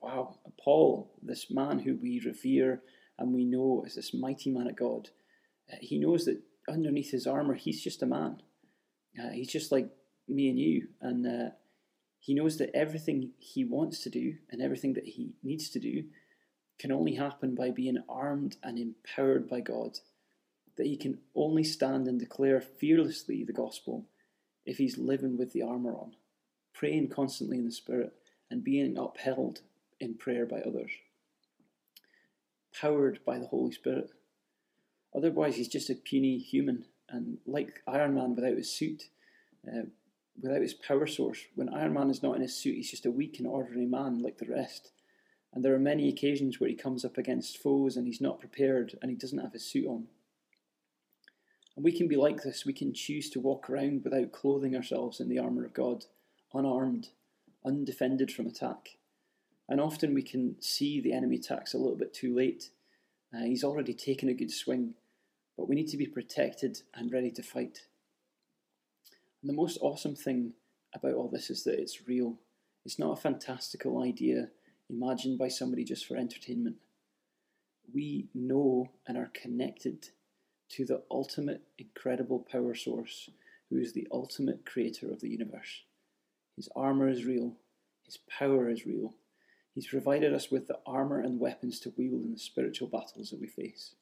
Wow, 0.01 0.39
Paul, 0.63 1.11
this 1.21 1.51
man 1.51 1.81
who 1.81 1.97
we 1.97 2.23
revere 2.25 2.83
and 3.19 3.35
we 3.35 3.45
know 3.45 3.83
as 3.87 3.95
this 3.95 4.15
mighty 4.15 4.51
man 4.51 4.69
of 4.69 4.77
God, 4.77 5.09
uh, 5.73 5.77
he 5.81 5.99
knows 5.99 6.25
that 6.25 6.41
underneath 6.69 7.11
his 7.11 7.27
armour, 7.27 7.55
he's 7.55 7.83
just 7.83 8.03
a 8.03 8.07
man. 8.07 8.43
Uh, 9.19 9.31
he's 9.31 9.51
just 9.51 9.73
like 9.73 9.89
me 10.29 10.49
and 10.49 10.59
you. 10.59 10.89
And 11.01 11.27
uh, 11.27 11.51
he 12.21 12.35
knows 12.35 12.59
that 12.59 12.75
everything 12.75 13.33
he 13.39 13.65
wants 13.65 14.01
to 14.01 14.11
do 14.11 14.35
and 14.51 14.63
everything 14.63 14.95
that 14.95 15.07
he 15.07 15.33
needs 15.43 15.71
to 15.71 15.81
do 15.81 16.05
can 16.79 16.93
only 16.93 17.15
happen 17.15 17.55
by 17.55 17.71
being 17.71 17.99
armed 18.09 18.57
and 18.63 18.79
empowered 18.79 19.49
by 19.49 19.61
God, 19.61 19.99
that 20.77 20.87
he 20.87 20.97
can 20.97 21.19
only 21.35 21.65
stand 21.65 22.07
and 22.07 22.21
declare 22.21 22.61
fearlessly 22.61 23.43
the 23.43 23.53
gospel 23.53 24.07
if 24.65 24.79
he's 24.79 24.99
living 24.99 25.37
with 25.37 25.53
the 25.53 25.63
armour 25.63 25.93
on, 25.93 26.13
praying 26.75 27.09
constantly 27.09 27.59
in 27.59 27.65
the 27.65 27.73
Spirit, 27.73 28.13
and 28.51 28.63
being 28.63 28.97
upheld 28.97 29.61
in 29.99 30.15
prayer 30.15 30.47
by 30.47 30.61
others, 30.61 30.91
powered 32.81 33.21
by 33.25 33.38
the 33.38 33.47
Holy 33.47 33.73
Spirit. 33.73 34.11
Otherwise, 35.14 35.57
he's 35.57 35.69
just 35.69 35.91
a 35.91 35.95
puny 35.95 36.38
human, 36.38 36.85
and 37.09 37.38
like 37.47 37.81
Iron 37.87 38.14
Man 38.14 38.35
without 38.35 38.57
his 38.57 38.71
suit, 38.71 39.05
uh, 39.67 39.87
without 40.41 40.62
his 40.62 40.75
power 40.75 41.07
source. 41.07 41.41
When 41.55 41.69
Iron 41.69 41.95
Man 41.95 42.11
is 42.11 42.23
not 42.23 42.37
in 42.37 42.43
his 42.43 42.57
suit, 42.57 42.77
he's 42.77 42.91
just 42.91 43.07
a 43.07 43.11
weak 43.11 43.38
and 43.38 43.47
ordinary 43.47 43.87
man 43.87 44.23
like 44.23 44.38
the 44.38 44.47
rest. 44.47 44.93
And 45.53 45.64
there 45.64 45.75
are 45.75 45.81
many 45.81 46.09
occasions 46.09 46.61
where 46.61 46.69
he 46.69 46.77
comes 46.77 47.05
up 47.05 47.17
against 47.17 47.59
foes 47.59 47.97
and 47.97 48.07
he's 48.07 48.21
not 48.21 48.38
prepared 48.38 48.99
and 49.01 49.11
he 49.11 49.17
doesn't 49.17 49.38
have 49.38 49.55
his 49.55 49.64
suit 49.64 49.87
on. 49.87 50.07
And 51.75 51.85
we 51.85 51.97
can 51.97 52.07
be 52.07 52.17
like 52.17 52.43
this. 52.43 52.67
We 52.67 52.73
can 52.73 52.93
choose 52.93 53.31
to 53.31 53.41
walk 53.41 53.71
around 53.71 54.05
without 54.05 54.33
clothing 54.33 54.77
ourselves 54.77 55.21
in 55.21 55.29
the 55.29 55.38
armour 55.38 55.64
of 55.64 55.73
God, 55.73 56.05
unarmed, 56.53 57.09
undefended 57.64 58.31
from 58.31 58.47
attack. 58.47 58.99
And 59.69 59.81
often 59.81 60.15
we 60.15 60.23
can 60.23 60.57
see 60.61 61.01
the 61.01 61.13
enemy 61.13 61.37
attacks 61.37 61.75
a 61.75 61.79
little 61.79 61.97
bit 61.97 62.15
too 62.15 62.35
late. 62.35 62.71
Uh, 63.35 63.45
he's 63.45 63.65
already 63.65 63.93
taken 63.93 64.29
a 64.29 64.35
good 64.35 64.51
swing, 64.51 64.95
but 65.57 65.69
we 65.69 65.75
need 65.75 65.89
to 65.89 65.99
be 65.99 66.07
protected 66.07 66.81
and 66.95 67.13
ready 67.13 67.31
to 67.33 67.43
fight. 67.43 67.81
And 69.43 69.51
the 69.51 69.55
most 69.55 69.79
awesome 69.83 70.17
thing 70.17 70.55
about 70.95 71.15
all 71.15 71.29
this 71.29 71.51
is 71.51 71.65
that 71.65 71.79
it's 71.79 72.09
real. 72.09 72.39
It's 72.85 72.99
not 72.99 73.13
a 73.13 73.21
fantastical 73.21 74.03
idea 74.03 74.49
imagined 74.91 75.39
by 75.39 75.49
somebody 75.49 75.85
just 75.85 76.07
for 76.07 76.17
entertainment. 76.17 76.77
We 77.93 78.29
know 78.35 78.91
and 79.07 79.19
are 79.19 79.31
connected 79.35 80.09
to 80.71 80.85
the 80.85 81.03
ultimate 81.11 81.63
incredible 81.79 82.47
power 82.51 82.75
source, 82.75 83.31
who 83.71 83.79
is 83.79 83.93
the 83.93 84.09
ultimate 84.11 84.65
creator 84.65 85.11
of 85.11 85.21
the 85.21 85.29
universe. 85.29 85.83
His 86.57 86.69
armour 86.75 87.09
is 87.09 87.25
real, 87.25 87.57
his 88.05 88.19
power 88.39 88.69
is 88.71 88.87
real. 88.87 89.15
He's 89.79 89.87
provided 89.87 90.35
us 90.35 90.51
with 90.51 90.67
the 90.67 90.81
armour 90.85 91.21
and 91.21 91.38
weapons 91.38 91.79
to 91.81 91.93
wield 91.97 92.25
in 92.25 92.33
the 92.33 92.38
spiritual 92.41 92.88
battles 92.88 93.31
that 93.31 93.41
we 93.41 93.47
face. 93.47 93.95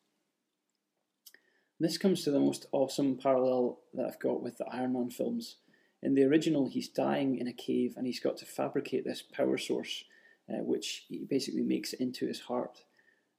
this 1.79 1.99
comes 1.99 2.25
to 2.25 2.31
the 2.31 2.41
most 2.41 2.65
awesome 2.73 3.19
parallel 3.19 3.81
that 3.93 4.07
I've 4.07 4.19
got 4.19 4.43
with 4.43 4.57
the 4.57 4.65
Iron 4.73 4.95
Man 4.95 5.11
films. 5.11 5.57
In 6.03 6.15
the 6.15 6.25
original, 6.25 6.67
he's 6.67 6.89
dying 6.89 7.37
in 7.37 7.47
a 7.47 7.53
cave 7.53 7.93
and 7.95 8.07
he's 8.07 8.21
got 8.21 8.39
to 8.39 8.47
fabricate 8.47 9.05
this 9.05 9.21
power 9.21 9.59
source, 9.59 10.05
uh, 10.49 10.62
which 10.62 11.05
he 11.11 11.27
basically 11.29 11.62
makes 11.62 11.93
into 11.93 12.27
his 12.27 12.41
heart. 12.41 12.79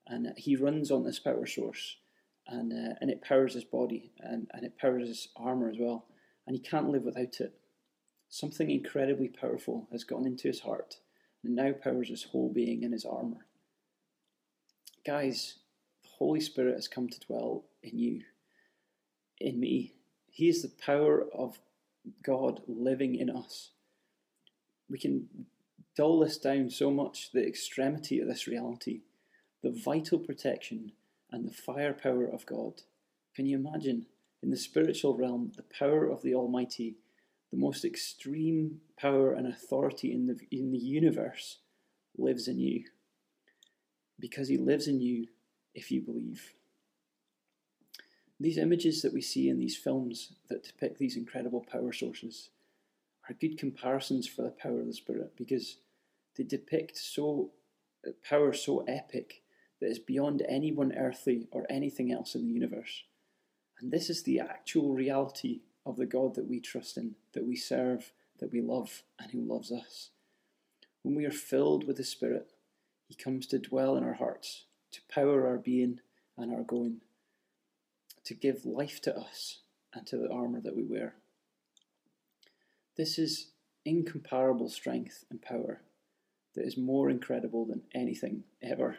And 0.05 0.31
he 0.37 0.55
runs 0.55 0.91
on 0.91 1.05
this 1.05 1.17
power 1.17 1.47
source 1.47 1.97
and 2.45 2.71
uh, 2.71 2.93
and 3.01 3.09
it 3.09 3.23
powers 3.23 3.55
his 3.55 3.65
body 3.65 4.11
and, 4.19 4.47
and 4.53 4.63
it 4.63 4.77
powers 4.77 5.07
his 5.07 5.29
armor 5.35 5.71
as 5.71 5.77
well. 5.79 6.05
And 6.45 6.55
he 6.55 6.61
can't 6.61 6.91
live 6.91 7.01
without 7.01 7.39
it. 7.39 7.55
Something 8.29 8.69
incredibly 8.69 9.27
powerful 9.27 9.87
has 9.91 10.03
gone 10.03 10.27
into 10.27 10.47
his 10.47 10.59
heart 10.59 10.97
and 11.43 11.55
now 11.55 11.71
powers 11.71 12.09
his 12.09 12.23
whole 12.23 12.51
being 12.51 12.83
in 12.83 12.91
his 12.91 13.05
armor. 13.05 13.45
Guys, 15.05 15.55
the 16.03 16.09
Holy 16.17 16.39
Spirit 16.39 16.75
has 16.75 16.87
come 16.87 17.07
to 17.09 17.19
dwell 17.19 17.65
in 17.81 17.97
you, 17.97 18.23
in 19.39 19.59
me. 19.59 19.93
He 20.29 20.49
is 20.49 20.61
the 20.61 20.71
power 20.83 21.25
of 21.33 21.59
God 22.23 22.61
living 22.67 23.15
in 23.15 23.29
us. 23.29 23.71
We 24.89 24.97
can 24.97 25.27
dull 25.95 26.19
this 26.19 26.37
down 26.37 26.69
so 26.69 26.91
much, 26.91 27.31
the 27.31 27.45
extremity 27.45 28.19
of 28.19 28.27
this 28.27 28.47
reality, 28.47 29.01
the 29.63 29.71
vital 29.71 30.19
protection 30.19 30.91
and 31.31 31.47
the 31.47 31.53
firepower 31.53 32.25
of 32.25 32.45
God. 32.45 32.81
Can 33.35 33.45
you 33.45 33.57
imagine, 33.57 34.05
in 34.41 34.49
the 34.49 34.57
spiritual 34.57 35.17
realm, 35.17 35.51
the 35.55 35.63
power 35.63 36.05
of 36.07 36.21
the 36.21 36.35
Almighty, 36.35 36.95
the 37.51 37.57
most 37.57 37.85
extreme 37.85 38.81
power 38.97 39.33
and 39.33 39.47
authority 39.47 40.13
in 40.13 40.27
the, 40.27 40.37
in 40.51 40.71
the 40.71 40.77
universe, 40.77 41.59
lives 42.17 42.47
in 42.47 42.59
you? 42.59 42.83
Because 44.19 44.47
He 44.47 44.57
lives 44.57 44.87
in 44.87 44.99
you 45.01 45.27
if 45.73 45.91
you 45.91 46.01
believe. 46.01 46.53
These 48.39 48.57
images 48.57 49.01
that 49.01 49.13
we 49.13 49.21
see 49.21 49.49
in 49.49 49.59
these 49.59 49.77
films 49.77 50.33
that 50.49 50.63
depict 50.63 50.99
these 50.99 51.17
incredible 51.17 51.65
power 51.71 51.91
sources 51.91 52.49
are 53.27 53.35
good 53.39 53.57
comparisons 53.57 54.27
for 54.27 54.43
the 54.43 54.51
power 54.51 54.79
of 54.79 54.87
the 54.87 54.93
Spirit 54.93 55.33
because 55.35 55.77
they 56.37 56.43
depict 56.43 56.97
so 56.97 57.51
uh, 58.07 58.11
power 58.27 58.53
so 58.53 58.83
epic 58.87 59.41
that 59.81 59.89
is 59.89 59.99
beyond 59.99 60.43
anyone 60.47 60.93
earthly 60.95 61.47
or 61.51 61.65
anything 61.69 62.11
else 62.11 62.35
in 62.35 62.45
the 62.45 62.53
universe. 62.53 63.03
And 63.79 63.91
this 63.91 64.09
is 64.09 64.23
the 64.23 64.39
actual 64.39 64.93
reality 64.93 65.61
of 65.87 65.95
the 65.95 66.05
God 66.05 66.35
that 66.35 66.47
we 66.47 66.59
trust 66.59 66.97
in, 66.97 67.15
that 67.33 67.47
we 67.47 67.55
serve, 67.55 68.11
that 68.39 68.51
we 68.51 68.61
love, 68.61 69.03
and 69.17 69.31
who 69.31 69.41
loves 69.41 69.71
us. 69.71 70.09
When 71.01 71.15
we 71.15 71.25
are 71.25 71.31
filled 71.31 71.87
with 71.87 71.95
the 71.95 72.03
Spirit, 72.03 72.51
He 73.07 73.15
comes 73.15 73.47
to 73.47 73.57
dwell 73.57 73.95
in 73.95 74.03
our 74.03 74.15
hearts, 74.15 74.65
to 74.91 75.01
power 75.09 75.47
our 75.47 75.57
being 75.57 76.01
and 76.37 76.53
our 76.53 76.63
going, 76.63 76.97
to 78.25 78.33
give 78.33 78.65
life 78.65 79.01
to 79.03 79.17
us 79.17 79.59
and 79.93 80.05
to 80.07 80.17
the 80.17 80.29
armour 80.29 80.59
that 80.59 80.75
we 80.75 80.83
wear. 80.83 81.15
This 82.97 83.17
is 83.17 83.51
incomparable 83.85 84.69
strength 84.69 85.23
and 85.31 85.41
power 85.41 85.81
that 86.55 86.65
is 86.65 86.77
more 86.77 87.09
incredible 87.09 87.65
than 87.65 87.83
anything 87.95 88.43
ever 88.61 88.97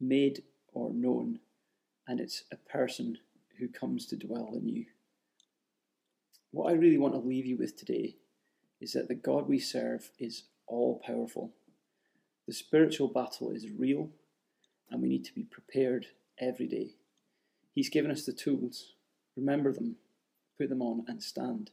made 0.00 0.44
or 0.72 0.94
known, 0.94 1.40
and 2.08 2.20
it's 2.20 2.44
a 2.50 2.56
person 2.56 3.18
who 3.58 3.68
comes 3.68 4.06
to 4.06 4.16
dwell 4.16 4.54
in 4.54 4.66
you. 4.66 4.86
What 6.52 6.70
I 6.70 6.76
really 6.76 6.98
want 6.98 7.14
to 7.14 7.20
leave 7.20 7.46
you 7.46 7.56
with 7.56 7.76
today 7.76 8.16
is 8.80 8.92
that 8.92 9.08
the 9.08 9.14
God 9.14 9.48
we 9.48 9.58
serve 9.58 10.10
is 10.18 10.44
all 10.66 11.00
powerful. 11.04 11.52
The 12.46 12.52
spiritual 12.52 13.08
battle 13.08 13.50
is 13.50 13.70
real, 13.70 14.10
and 14.90 15.00
we 15.00 15.08
need 15.08 15.24
to 15.26 15.34
be 15.34 15.44
prepared 15.44 16.06
every 16.38 16.66
day. 16.66 16.96
He's 17.72 17.88
given 17.88 18.10
us 18.10 18.26
the 18.26 18.32
tools. 18.32 18.94
Remember 19.36 19.72
them, 19.72 19.96
put 20.58 20.70
them 20.70 20.82
on, 20.82 21.04
and 21.06 21.22
stand. 21.22 21.70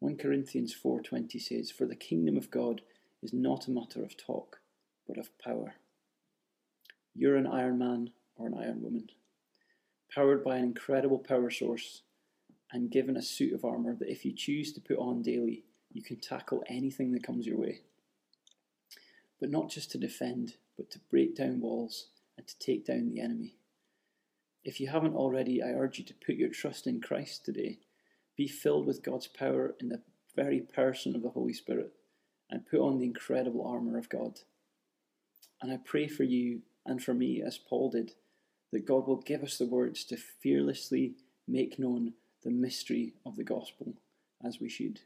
1 0.00 0.16
Corinthians 0.16 0.74
4:20 0.74 1.38
says, 1.38 1.70
"For 1.70 1.86
the 1.86 1.94
kingdom 1.94 2.36
of 2.36 2.50
God 2.50 2.82
is 3.22 3.32
not 3.32 3.68
a 3.68 3.70
matter 3.70 4.02
of 4.02 4.16
talk, 4.16 4.60
but 5.06 5.18
of 5.18 5.36
power." 5.38 5.76
You're 7.14 7.36
an 7.36 7.46
Iron 7.46 7.78
Man 7.78 8.12
or 8.34 8.48
an 8.48 8.54
Iron 8.54 8.82
Woman, 8.82 9.10
powered 10.10 10.42
by 10.42 10.56
an 10.56 10.64
incredible 10.64 11.20
power 11.20 11.50
source 11.50 12.02
and 12.74 12.90
given 12.90 13.16
a 13.16 13.22
suit 13.22 13.54
of 13.54 13.64
armour 13.64 13.94
that 13.94 14.10
if 14.10 14.24
you 14.24 14.32
choose 14.32 14.72
to 14.72 14.80
put 14.80 14.98
on 14.98 15.22
daily, 15.22 15.62
you 15.92 16.02
can 16.02 16.18
tackle 16.18 16.64
anything 16.68 17.12
that 17.12 17.22
comes 17.22 17.46
your 17.46 17.56
way. 17.56 17.82
But 19.40 19.48
not 19.48 19.70
just 19.70 19.92
to 19.92 19.98
defend, 19.98 20.54
but 20.76 20.90
to 20.90 20.98
break 21.08 21.36
down 21.36 21.60
walls 21.60 22.08
and 22.36 22.48
to 22.48 22.58
take 22.58 22.84
down 22.84 23.08
the 23.08 23.20
enemy. 23.20 23.54
If 24.64 24.80
you 24.80 24.88
haven't 24.88 25.14
already, 25.14 25.62
I 25.62 25.68
urge 25.68 26.00
you 26.00 26.04
to 26.04 26.14
put 26.14 26.34
your 26.34 26.48
trust 26.48 26.88
in 26.88 27.00
Christ 27.00 27.44
today. 27.44 27.78
Be 28.36 28.48
filled 28.48 28.86
with 28.86 29.04
God's 29.04 29.28
power 29.28 29.76
in 29.78 29.88
the 29.88 30.02
very 30.34 30.58
person 30.58 31.14
of 31.14 31.22
the 31.22 31.30
Holy 31.30 31.52
Spirit 31.52 31.92
and 32.50 32.66
put 32.66 32.80
on 32.80 32.98
the 32.98 33.06
incredible 33.06 33.64
armour 33.64 33.98
of 33.98 34.08
God. 34.08 34.40
And 35.62 35.72
I 35.72 35.76
pray 35.76 36.08
for 36.08 36.24
you 36.24 36.62
and 36.84 37.00
for 37.00 37.14
me, 37.14 37.40
as 37.40 37.56
Paul 37.56 37.90
did, 37.90 38.14
that 38.72 38.84
God 38.84 39.06
will 39.06 39.22
give 39.22 39.44
us 39.44 39.58
the 39.58 39.66
words 39.66 40.02
to 40.06 40.16
fearlessly 40.16 41.14
make 41.46 41.78
known 41.78 42.14
the 42.44 42.50
mystery 42.50 43.14
of 43.24 43.36
the 43.36 43.44
gospel 43.44 43.94
as 44.44 44.60
we 44.60 44.68
should. 44.68 45.00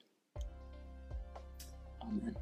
Amen. 2.03 2.37